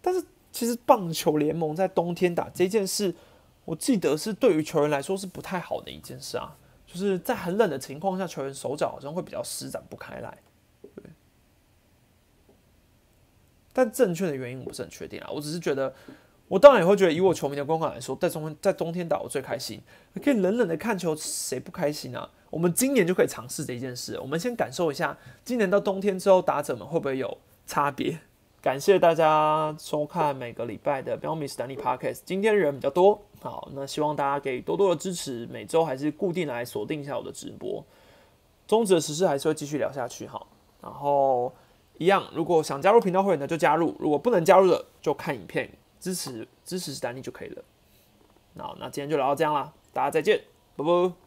[0.00, 3.12] 但是其实棒球联盟在冬天打这件事，
[3.64, 6.56] 我记得是对于球员来说是不太好的一件事啊。
[6.86, 10.38] 就是在很冷的情况下，球员手脚好像会比较施展不开来。
[13.76, 15.92] 但正确的原因我不是很确定啊，我只是觉得，
[16.48, 19.78] 我当然也会觉得，以我球迷的观感来说，在中在冬天打我最开心，
[20.24, 22.30] 可以冷冷的看球，谁不开心啊？
[22.48, 28.18] 我们今年就可以尝试这一件事，我们先感受一下，今年到冬天之后，打者们会不会有差别？
[28.62, 37.84] 感谢大家收看每个礼拜的《b e y o n Miss Danny Podcast》，今天人比较多，好，那希望大家给多多的支持，每周还是固定来锁定一下我的直播，
[38.66, 40.40] 中止的时事还是会继续聊下去哈，
[40.80, 41.52] 然后。
[41.98, 47.62] 一样，如果想加入频道会员的就加入，如果不能加入的就看影片支持支持史丹利就可以了。
[48.54, 50.42] 那那今天就聊到这样啦，大家再见，
[50.76, 51.25] 拜拜。